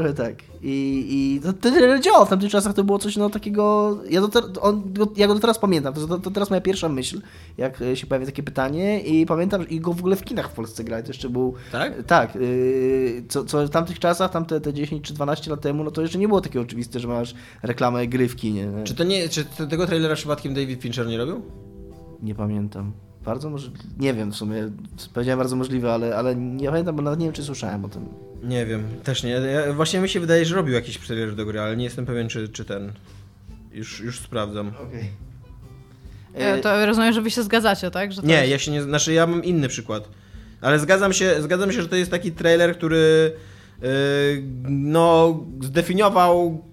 [0.00, 0.34] Trochę tak.
[0.62, 4.62] I, i to, to działało w tamtych czasach, to było coś no takiego, ja, do,
[4.62, 4.82] on,
[5.16, 7.20] ja go do teraz pamiętam, to, to, teraz moja pierwsza myśl,
[7.58, 10.84] jak się pojawia takie pytanie i pamiętam, i go w ogóle w kinach w Polsce
[10.84, 11.54] grać, to jeszcze był...
[11.72, 12.02] Tak?
[12.06, 15.90] Tak, yy, co, co w tamtych czasach, tamte te 10 czy 12 lat temu, no
[15.90, 18.66] to jeszcze nie było takie oczywiste, że masz reklamę gry w kinie.
[18.66, 18.84] Nie?
[18.84, 21.42] Czy to nie, czy tego trailera przypadkiem David Fincher nie robił?
[22.22, 22.92] Nie pamiętam.
[23.24, 23.78] Bardzo możliwe.
[23.98, 24.70] Nie wiem w sumie.
[25.14, 28.29] Powiedziałem bardzo możliwe, ale, ale nie pamiętam, bo nawet nie wiem, czy słyszałem o tym.
[28.42, 29.30] Nie wiem, też nie.
[29.30, 32.28] Ja, właśnie mi się wydaje, że robił jakiś trailer do gry, ale nie jestem pewien,
[32.28, 32.92] czy, czy ten.
[33.72, 34.68] Już, już sprawdzam.
[34.68, 35.10] Okej.
[36.34, 36.60] Okay.
[36.60, 38.22] To rozumiem, że wy się zgadzacie, tak?
[38.22, 38.50] nie, jest...
[38.50, 38.82] ja się nie.
[38.82, 40.08] Znaczy, ja mam inny przykład.
[40.60, 43.32] Ale zgadzam się, zgadzam się, że to jest taki trailer, który.
[43.82, 43.88] Yy,
[44.68, 46.64] no, zdefiniował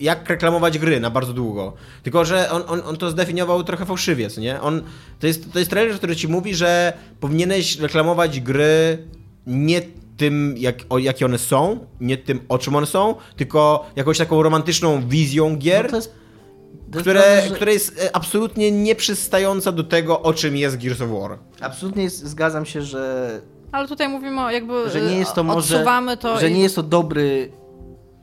[0.00, 1.72] jak reklamować gry na bardzo długo.
[2.02, 4.60] Tylko, że on, on, on to zdefiniował trochę fałszywie, co nie?
[4.60, 4.82] On,
[5.20, 8.98] to, jest, to jest trailer, który ci mówi, że powinieneś reklamować gry
[9.46, 9.82] nie
[10.16, 14.42] tym, jak, o, jakie one są, nie tym, o czym one są, tylko jakąś taką
[14.42, 15.84] romantyczną wizją gier.
[15.84, 16.14] No to jest,
[16.92, 17.54] to które, prawda, że...
[17.54, 21.38] które jest e, absolutnie nieprzystająca do tego, o czym jest Gears of War.
[21.60, 23.40] Absolutnie jest, zgadzam się, że.
[23.72, 24.90] Ale tutaj mówimy o jakby.
[24.90, 25.84] Że nie jest to może.
[26.40, 26.54] Że i...
[26.54, 27.52] nie jest to dobry,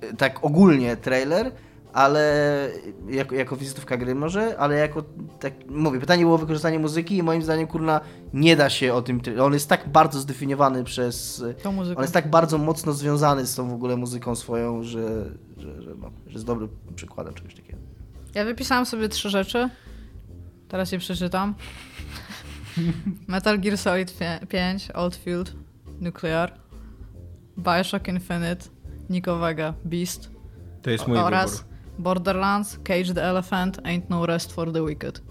[0.01, 1.51] e, tak ogólnie trailer,
[1.93, 2.69] ale
[3.09, 5.03] jako, jako wizytówka gry może, ale jako,
[5.39, 8.01] tak mówię, pytanie było o wykorzystanie muzyki i moim zdaniem, kurna,
[8.33, 11.97] nie da się o tym, on jest tak bardzo zdefiniowany przez, Tą muzyką.
[11.97, 15.25] on jest tak bardzo mocno związany z tą w ogóle muzyką swoją, że,
[15.57, 17.77] że, że, no, że jest dobrym przykładem czegoś takiego.
[18.35, 19.69] Ja wypisałam sobie trzy rzeczy.
[20.67, 21.55] Teraz je przeczytam.
[23.27, 24.13] Metal Gear Solid
[24.49, 25.53] 5, Oldfield,
[26.01, 26.53] Nuclear,
[27.57, 28.65] Bioshock Infinite,
[29.09, 30.31] Nico Vega, Beast
[30.81, 31.72] To jest mój oraz wybór.
[31.99, 35.21] Borderlands, Cage the Elephant, Ain't No Rest for the Wicked.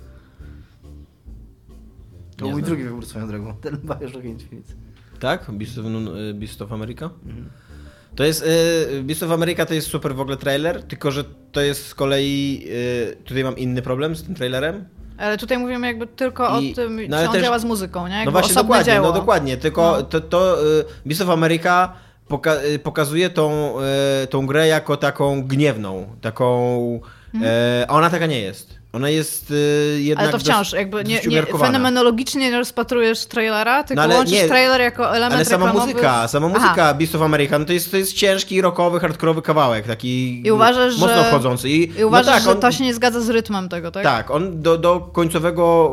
[2.37, 2.71] To Nie mój znam.
[2.71, 4.73] drugi wybór swoją drogą, ten Bioshock Infinite.
[5.21, 5.51] Tak?
[5.51, 7.11] Beast of, y, Beast of America?
[7.27, 7.49] Mhm.
[8.17, 8.45] To jest.
[8.99, 11.95] Y, Beast of America to jest super w ogóle trailer, tylko że to jest z
[11.95, 12.65] kolei.
[13.13, 14.85] Y, tutaj mam inny problem z tym trailerem.
[15.19, 18.07] Ale tutaj mówimy jakby tylko I- o tym, no czy on też- działa z muzyką,
[18.09, 18.15] nie?
[18.15, 19.07] Jakby No właśnie, dokładnie, dzieło.
[19.07, 19.57] no dokładnie.
[19.57, 20.03] Tylko No.
[20.03, 21.93] to, to y, Beast of America
[22.33, 23.75] poka y, pokazuje tą,
[24.23, 27.01] y, tą grę jako taką gniewną, taką.
[27.35, 27.39] y,
[27.89, 28.83] a ona taka nie jest.
[28.93, 29.55] Ona jest y,
[30.03, 30.25] jednak.
[30.25, 30.29] Mhm.
[30.29, 34.49] Ale to wciąż, dość- jakby nie, nie, fenomenologicznie nie rozpatrujesz trailera, tylko No łączysz nie,
[34.49, 35.93] trailer jako element Ale sama reklamowy.
[35.93, 36.59] muzyka, sama Aha.
[36.67, 40.53] muzyka Beast of America, no to jest, to jest ciężki, rockowy, hardkorowy kawałek, taki I
[40.53, 41.69] uważasz, mocno że- wchodzący.
[41.69, 44.03] I, I uważasz, no tak, że on, to się nie zgadza z rytmem tego, tak?
[44.05, 45.93] Tak, on do, do końcowego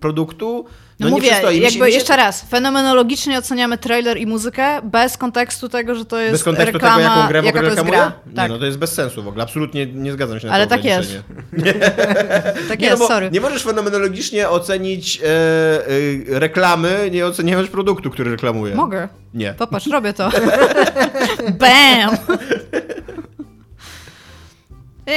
[0.00, 0.64] produktu
[1.02, 1.50] No, no, nie mówię.
[1.50, 6.20] Mi jakby się- jeszcze raz, fenomenologicznie oceniamy trailer i muzykę bez kontekstu tego, że to
[6.20, 7.96] jest Bez kontekstu reklama, tego, jaką grę w ogóle reklamuje?
[7.98, 8.12] gra.
[8.26, 9.44] Nie, Tak, no to jest bez sensu w ogóle.
[9.44, 11.10] Absolutnie nie zgadzam się na Ale to tak jest.
[11.58, 11.90] ograniczenie.
[12.68, 13.30] tak Nie, jest, no sorry.
[13.30, 18.74] nie możesz fenomenologicznie ocenić e, e, reklamy, nie oceniając produktu, który reklamuje.
[18.74, 19.08] Mogę.
[19.34, 19.54] Nie.
[19.58, 20.30] Popatrz, robię to.
[21.60, 22.16] Bam!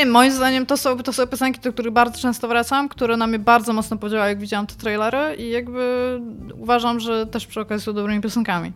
[0.02, 3.28] I moim zdaniem to są, to są piosenki, do których bardzo często wracam, które na
[3.28, 6.20] mnie bardzo mocno podziałały, jak widziałam te trailery i jakby
[6.54, 8.72] uważam, że też przy okazji są dobrymi piosenkami.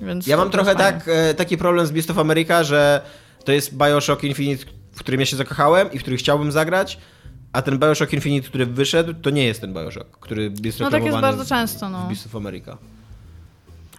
[0.00, 3.00] Więc Ja mam trochę tak, e, taki problem z Beast of America, że
[3.44, 6.98] to jest Bioshock Infinite, w którym ja się zakochałem i w który chciałbym zagrać,
[7.52, 11.04] a ten Bioshock Infinite, który wyszedł, to nie jest ten Bioshock, który jest No tak
[11.04, 12.04] jest bardzo często, no.
[12.04, 12.78] w Beast of America.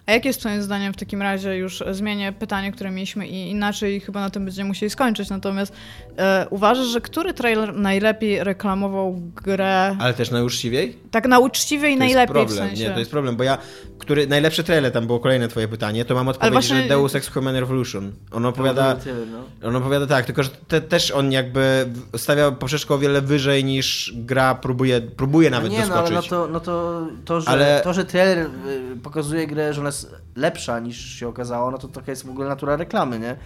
[0.06, 4.00] A jakie jest twoim zdaniem w takim razie, już zmienię pytanie, które mieliśmy i inaczej
[4.00, 5.72] chyba na tym będziemy musieli skończyć, natomiast
[6.18, 10.98] e, uważasz, że który trailer najlepiej reklamował grę Ale też najuczciwiej?
[11.10, 12.48] tak na uczciwie i To najlepiej jest problem.
[12.66, 12.84] w sensie?
[12.84, 13.58] Nie, to jest problem, bo ja,
[13.98, 17.28] który najlepszy trailer, tam było kolejne twoje pytanie, to mam odpowiedź, właśnie- że Deus Ex
[17.28, 18.12] Human Revolution.
[18.32, 19.68] On opowiada, Tyle, no.
[19.68, 21.86] on opowiada tak, tylko że te, też on jakby
[22.16, 26.30] stawia poprzeczkę o wiele wyżej niż gra próbuje, próbuje nawet no nie, no ale doskoczyć.
[26.30, 29.93] no to, no to, to, że, Ale- to, że trailer y, pokazuje grę, że ona
[29.94, 33.36] jest lepsza niż się okazało, no to trochę jest w ogóle natura reklamy, nie?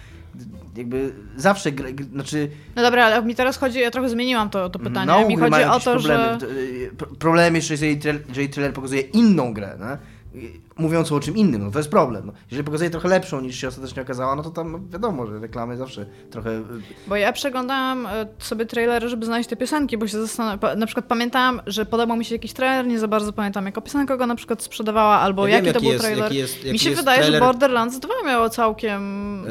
[0.77, 4.79] Jakby zawsze, gry, znaczy No dobra, ale mi teraz chodzi, ja trochę zmieniłam to, to
[4.79, 5.05] pytanie.
[5.05, 6.39] na ogół mi chodzi o to, problemy.
[6.39, 6.47] że...
[6.47, 9.97] Y, pro- Problem jest, że jeżeli trailer pokazuje inną grę, nie?
[10.43, 12.25] Y, mówiąc o czym innym, no to jest problem.
[12.25, 12.33] No.
[12.51, 16.05] Jeżeli pokazuje trochę lepszą niż się ostatecznie okazało, no to tam wiadomo, że reklamy zawsze
[16.31, 16.49] trochę...
[16.51, 16.63] y,
[17.07, 20.79] Bo ja przeglądałam e, sobie trailery, żeby znaleźć te piosenki, bo się zastanawiam.
[20.79, 24.17] Na przykład pamiętałam, że podobał mi się jakiś trailer, nie za bardzo pamiętam, jaka piosenka
[24.17, 26.23] go na przykład sprzedawała, albo Ja wiem, jaki to jaki był jest- trailer.
[26.23, 29.01] jaki jest- jaki mi się wydaje, trailer- że Borderlands 2 miało całkiem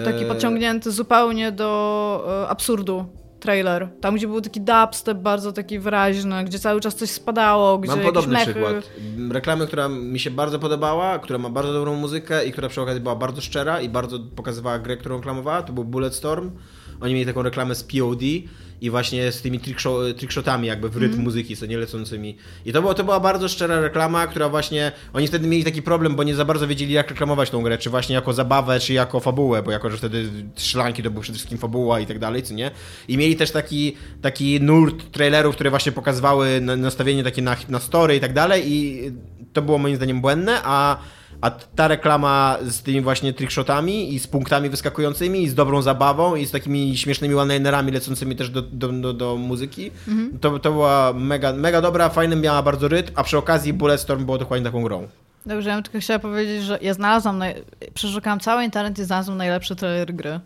[0.05, 0.26] taki Eee.
[0.28, 3.05] podciągnięty zupełnie do e, absurdu.
[3.41, 3.89] Trailer.
[4.01, 8.05] Tam, gdzie był taki dubstep bardzo taki wyraźny, gdzie cały czas coś spadało, gdzie Mam
[8.05, 8.53] podobny mechy.
[8.53, 8.91] przykład.
[9.30, 13.01] Reklamy, która mi się bardzo podobała, która ma bardzo dobrą muzykę i która przy okazji
[13.01, 16.51] była bardzo szczera i bardzo pokazywała grę, którą reklamowała, to był Bulletstorm.
[17.01, 18.20] Oni mieli taką reklamę z POD
[18.81, 21.24] i właśnie z tymi tricksho- trickshotami jakby w rytm Mhm.
[21.24, 22.37] muzyki, co nie lecącymi.
[22.64, 26.16] I to, było, to była bardzo szczera reklama, która właśnie, oni wtedy mieli taki problem,
[26.16, 29.20] bo nie za bardzo wiedzieli jak reklamować tą grę, czy właśnie jako zabawę, czy jako
[29.20, 32.55] fabułę, bo jako, że wtedy strzelanki to był przede wszystkim fabuła i tak dalej, co
[32.55, 32.70] nie?
[33.09, 37.79] I mieli też taki, taki nurt trailerów, które właśnie pokazywały na- nastawienie takie na, na
[37.79, 39.11] story i tak dalej i
[39.53, 40.99] to było moim zdaniem błędne, a
[41.41, 46.34] a ta reklama z tymi właśnie trickshotami i z punktami wyskakującymi i z dobrą zabawą
[46.36, 49.91] i z takimi śmiesznymi one-linerami lecącymi też do, do, do, do muzyki,
[50.41, 54.39] to, to była mega, mega dobra, fajny, miała bardzo rytm, a przy okazji Bulletstorm było
[54.39, 55.09] dokładnie taką grą.
[55.47, 57.55] Dobrze, ja bym tylko chciała powiedzieć, że ja znalazłam, naj...
[57.95, 60.41] przeszukałam cały internet i znalazłam najlepszy trailer gry.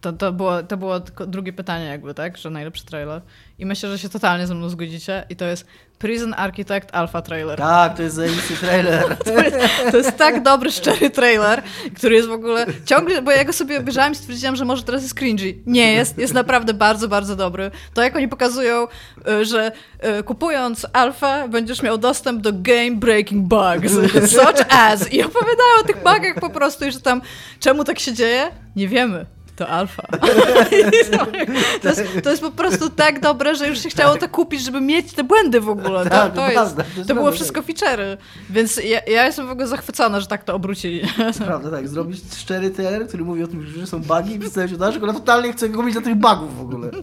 [0.00, 2.36] To, to, było, to było drugie pytanie jakby, tak?
[2.36, 3.22] Że najlepszy trailer.
[3.58, 5.24] I myślę, że się totalnie ze mną zgodzicie.
[5.28, 5.66] I to jest
[6.00, 7.58] Prison Architect Alpha Trailer.
[7.58, 9.16] Tak, to jest zajebisty trailer.
[9.24, 9.56] To jest,
[9.90, 11.62] to jest tak dobry, szczery trailer,
[11.96, 15.02] który jest w ogóle ciągle, bo ja go sobie obejrzałam i stwierdziłam, że może teraz
[15.02, 15.54] jest cringy.
[15.66, 17.70] Nie jest, jest naprawdę bardzo, bardzo dobry.
[17.94, 18.86] To jak oni pokazują,
[19.28, 19.72] y, że
[20.18, 23.92] y, kupując alfę będziesz miał dostęp do game breaking bugs,
[24.30, 27.22] such as i opowiadają o tych bugach po prostu i że tam
[27.60, 28.50] czemu tak się dzieje?
[28.76, 29.26] Nie wiemy.
[29.60, 30.02] To alfa.
[31.82, 34.80] to, jest, to jest po prostu tak dobre, że już się chciało to kupić, żeby
[34.80, 36.04] mieć te błędy w ogóle.
[36.04, 36.76] To, Tak, to, jest,
[37.08, 38.16] to było wszystko feature'y.
[38.50, 41.02] Więc ja, ja jestem w ogóle zachwycona, że tak to obrócili.
[41.46, 41.88] Prawda, tak.
[41.88, 45.12] Zrobić szczery trailer, który mówi o tym, że są bugi i przedstawić od że ona
[45.12, 46.90] totalnie chce go mieć dla tych bugów w ogóle.
[46.90, 47.00] Bo,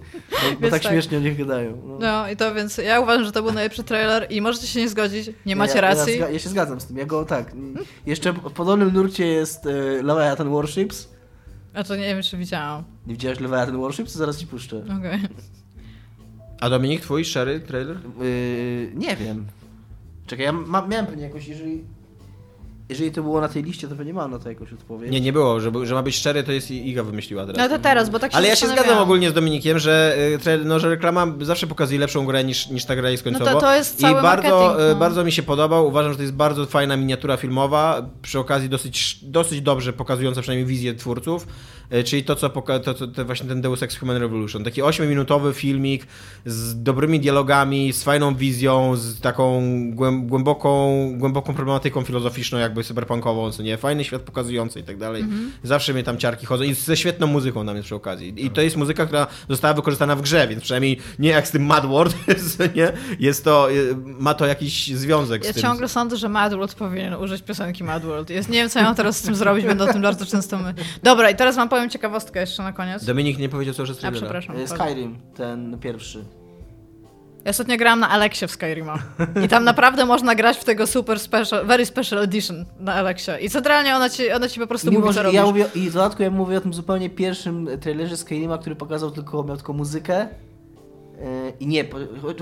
[0.62, 0.92] bo tak, tak.
[0.92, 1.82] śmiesznie o nich gadają.
[1.86, 1.98] No.
[2.00, 4.90] No i to więc ja uważam, że to był najlepszy trailer i możecie się nie
[4.90, 6.20] zgodzić, nie macie ja, racji.
[6.20, 6.98] Ja, ja, się zgadzam z tym.
[6.98, 7.52] Ja go tak.
[8.06, 11.17] Jeszcze w podobnym nurcie jest e, Warships.
[11.78, 12.84] A to nie wiem, czy widziałam.
[13.08, 14.14] Nie widziałeś Leviathan Warships?
[14.14, 14.84] To zaraz ci puszczę.
[15.00, 15.20] Okej.
[16.62, 17.98] A Dominik, twój szczery trailer?
[18.22, 19.46] Yy, nie wiem.
[20.28, 21.84] Czekaj, ja ma, miałem pewnie jakoś, jeżeli...
[22.90, 25.12] Jeżeli to było na tej liście, to pewnie mam na to jakąś odpowiedź.
[25.12, 27.58] Nie, nie było, że, że ma być szczery, to jest Iga wymyśliła teraz.
[27.70, 30.18] No to teraz, bo tak się Ale ja się zgadzam ogólnie z Dominikiem, że,
[30.48, 33.38] y, no, że reklama zawsze pokazuje lepszą grę niż, niż ta gra jest No to-
[33.40, 33.62] końcowo.
[33.62, 35.00] to jest cały I bardzo, y, no.
[35.00, 35.88] bardzo mi się podobał.
[35.88, 40.68] Uważam, że to jest bardzo fajna miniatura filmowa, przy okazji dosyć, dosyć dobrze pokazująca przynajmniej
[40.68, 41.48] wizję twórców,
[41.94, 44.64] y, czyli to, co poka- to, to, to właśnie ten Deus Ex Human Revolution.
[44.64, 46.08] Taki 8-minutowy filmik
[46.46, 49.62] z dobrymi dialogami, z fajną wizją, z taką
[49.96, 53.78] głę- głęboką, głęboką problematyką filozoficzną, jakby cyberpunkową, co nie?
[53.78, 55.22] Fajny świat pokazujący i tak dalej.
[55.22, 55.52] Mhm.
[55.64, 58.46] Zawsze mnie tam ciarki chodzą i ze świetną muzyką tam jest przy okazji.
[58.46, 61.66] I to jest muzyka, która została wykorzystana w grze, więc przynajmniej nie jak z tym
[61.66, 62.16] Mad World,
[62.76, 62.92] nie?
[63.20, 65.64] Jest to, y, ma to jakiś związek Ja z tym.
[65.64, 68.30] ciągle sądzę, że Mad World powinien użyć piosenki Mad World.
[68.30, 70.58] Jest, nie wiem, co ja mam teraz z tym zrobić, będę o tym bardzo często
[70.58, 70.74] my...
[71.04, 73.06] Dobra, i teraz wam powiem ciekawostkę jeszcze na koniec.
[73.06, 74.22] Dominik nie powiedział co że A, trailera.
[74.22, 74.56] przepraszam.
[74.56, 76.26] E, Skyrim, ten pierwszy.
[77.46, 79.00] Ja ostatnio grałam na Alexie w Skyrima.
[79.46, 83.40] I tam naprawdę można grać w tego super special, very special edition na Alexie.
[83.42, 85.94] I centralnie ona ci, ona ci po prostu Mimo, mówi, co ja mówię, I w
[85.94, 90.28] dodatku ja mówię o tym zupełnie pierwszym trailerze Skyrima, który pokazał tylko, miał tylko muzykę.
[91.22, 91.86] E, I nie,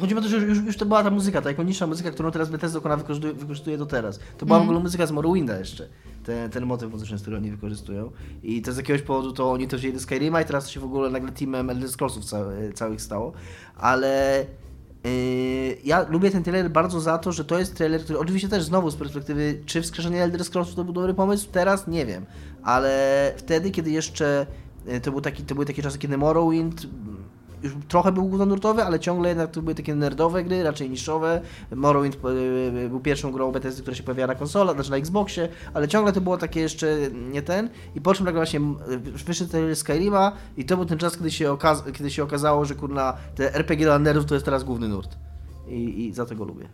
[0.01, 2.49] chodzi o to, że już, już to była ta muzyka, ta ikoniczna muzyka, którą teraz
[2.49, 4.19] Bethesda ona wykorzystuje, wykorzystuje do teraz.
[4.37, 5.87] To była w ogóle muzyka z Morrowinda jeszcze,
[6.23, 8.11] ten, ten motyw muzyczny, który oni wykorzystują.
[8.43, 10.79] I to z jakiegoś powodu to oni to wzięli do Skyrima i teraz to się
[10.79, 13.33] w ogóle nagle teamem Elder Scrollsów cały, całych stało.
[13.75, 14.45] Ale
[15.83, 18.91] ja lubię ten trailer bardzo za to, że to jest trailer, który oczywiście też znowu
[18.91, 22.25] z perspektywy, czy wskrzeszenie Elder Scrollsów to był dobry pomysł, teraz nie wiem,
[22.63, 24.45] ale wtedy, kiedy jeszcze
[24.87, 26.87] yy, to, był taki, to były takie czasy, kiedy Morrowind
[27.63, 31.41] już trochę był głównonurtowy, ale ciągle jednak to były takie nerdowe gry, raczej niszowe.
[31.75, 32.17] Morrowind
[32.73, 36.13] yy, był pierwszą grą Bethesdy, która się pojawiała na konsolach, znaczy na Xboxie, ale ciągle
[36.13, 37.69] to było takie jeszcze nie ten.
[37.95, 38.59] I po czym nagle właśnie
[39.25, 42.75] wyszedł trailer Skyrima i to był ten czas, kiedy się, okaz- kiedy się okazało, że
[42.75, 45.17] kurna, te RPG dla nerdów to jest teraz główny nurt.
[45.67, 46.67] I, I za to go lubię.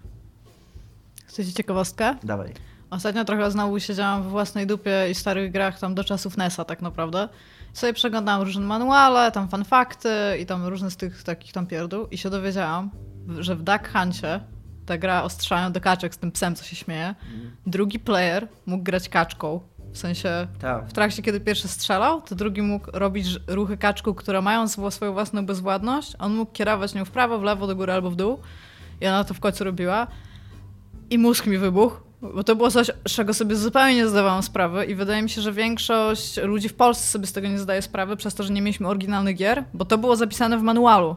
[1.26, 2.16] Chcecie ciekawostkę?
[2.24, 2.54] Dawaj.
[2.90, 6.82] Ostatnio trochę znowu siedziałam w własnej dupie i starych grach tam do czasów NES-a tak
[6.82, 7.30] naprawdę.
[7.74, 10.10] Sobie przeglądałam różne manuale, tam fanfakty
[10.42, 12.90] i tam różne z tych takich tam pierdół i się dowiedziałam,
[13.40, 14.40] że w Duck Huncie
[14.86, 17.16] ta gra ostrzają do kaczek z tym psem, co się śmieje.
[17.68, 19.60] Drugi player mógł grać kaczką.
[19.94, 20.88] W sensie Tak.
[20.90, 25.14] w trakcie, kiedy pierwszy strzelał, to drugi mógł robić ruchy kaczku, które mają swo- swoją
[25.14, 26.14] własną bezwładność.
[26.20, 28.40] On mógł kierować nią w prawo, w lewo, do góry albo w dół.
[29.02, 30.08] I ona to w końcu robiła.
[31.10, 34.86] I mózg mi wybuchł, bo to było coś, z czego sobie zupełnie nie zdawałam sprawy
[34.86, 38.16] i wydaje mi się, że większość ludzi w Polsce sobie z tego nie zdaje sprawy,
[38.18, 41.16] przez to, że nie mieliśmy oryginalnych gier, bo to było zapisane w manualu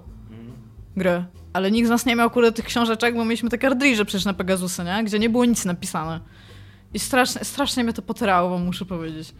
[0.96, 1.24] gry.
[1.52, 4.34] Ale nikt z nas nie miał kurde tych książeczek, bo mieliśmy te kartridże przecież na
[4.34, 5.04] Pegasusy, nie?
[5.04, 6.20] Gdzie nie było nic napisane.
[6.94, 9.34] I strasznie, strasznie mnie to potyrało, wam muszę powiedzieć.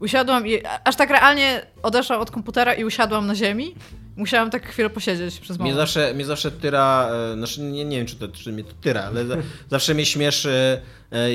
[0.00, 3.74] Usiadłam i aż tak realnie odeszłam od komputera i usiadłam na ziemi.
[4.16, 5.76] Musiałam tak chwilę posiedzieć przez Mnie moment.
[5.88, 9.02] zawsze, mnie zawsze tyra, e, znaczy nie, nie wiem czy, to, czy mnie to tyra,
[9.02, 9.36] ale za,
[9.70, 10.80] zawsze mnie śmieszy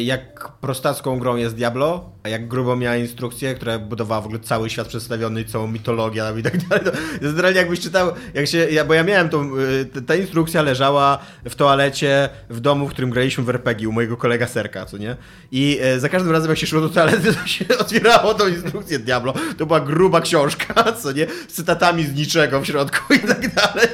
[0.04, 4.70] jak prostacką grą jest Diablo, a jak grubo miała instrukcję, która budowała w ogóle cały
[4.70, 6.86] świat przedstawiony, całą mitologię i tak dalej.
[6.86, 9.52] To generalnie jakbyś czytał, jak się, ja, bo ja miałem tą,
[9.98, 14.18] e, ta- instrukcja leżała w toalecie w domu, w którym graliśmy w RPG u mojego
[14.18, 15.16] kolega Serka, co nie?
[15.52, 19.00] I e, za każdym razem jak się szło do toalety, to się otwierało tą instrukcję
[19.00, 19.34] Diablo.
[19.58, 21.28] To była gruba książka, co nie?
[21.48, 23.88] Z cytatami z niczego w środku i tak dalej.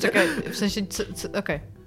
[0.00, 1.77] Czekaj, w sensie, c- c-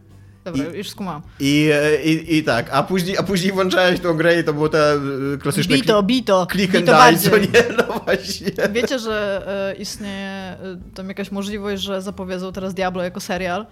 [0.44, 1.22] Dobra, już skumałam.
[1.39, 4.70] I, e, i, I tak, a później, a później włączałeś tą grę i to było
[4.70, 7.76] te e, klasyczne Bito, bito, click and bito die, co nie?
[7.78, 8.52] No właśnie.
[8.72, 9.44] Wiecie, że
[9.78, 10.58] e, istnieje
[10.96, 13.66] tam jakaś możliwość, że zapowiedzą teraz Diablo jako serial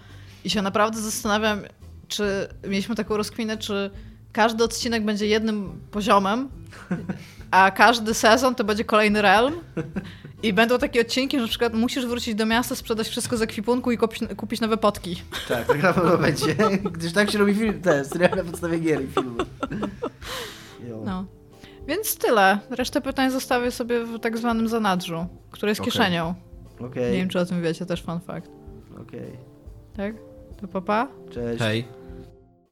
[0.44, 1.62] i się naprawdę zastanawiam,
[2.08, 3.90] czy mieliśmy taką rozkminę, czy
[4.32, 6.50] każdy odcinek będzie jednym poziomem,
[7.52, 9.54] a każdy sezon to będzie kolejny realm
[10.44, 13.92] i będą takie odcinki, że na przykład musisz wrócić do miasta, sprzedać wszystko z ekwipunku
[13.92, 15.22] i kupić, kupić nowe potki.
[15.48, 16.56] Tak, tak na pewno będzie.
[16.92, 19.48] Gdyż tak się robi film, te serial na podstawie gier i filmów.
[21.06, 21.26] No.
[21.88, 22.60] Więc tyle.
[22.70, 25.92] Resztę pytań zostawię sobie w tak zwanym zanadrzu, które jest Okej.
[25.92, 26.34] kieszenią.
[26.80, 28.52] Okej, Nie wiem, czy o tym wiecie, też fun fact.
[29.02, 29.38] okej.
[29.98, 30.16] Tak?
[30.62, 31.08] To papa?
[31.32, 31.60] Cześć.
[31.62, 31.88] Hej.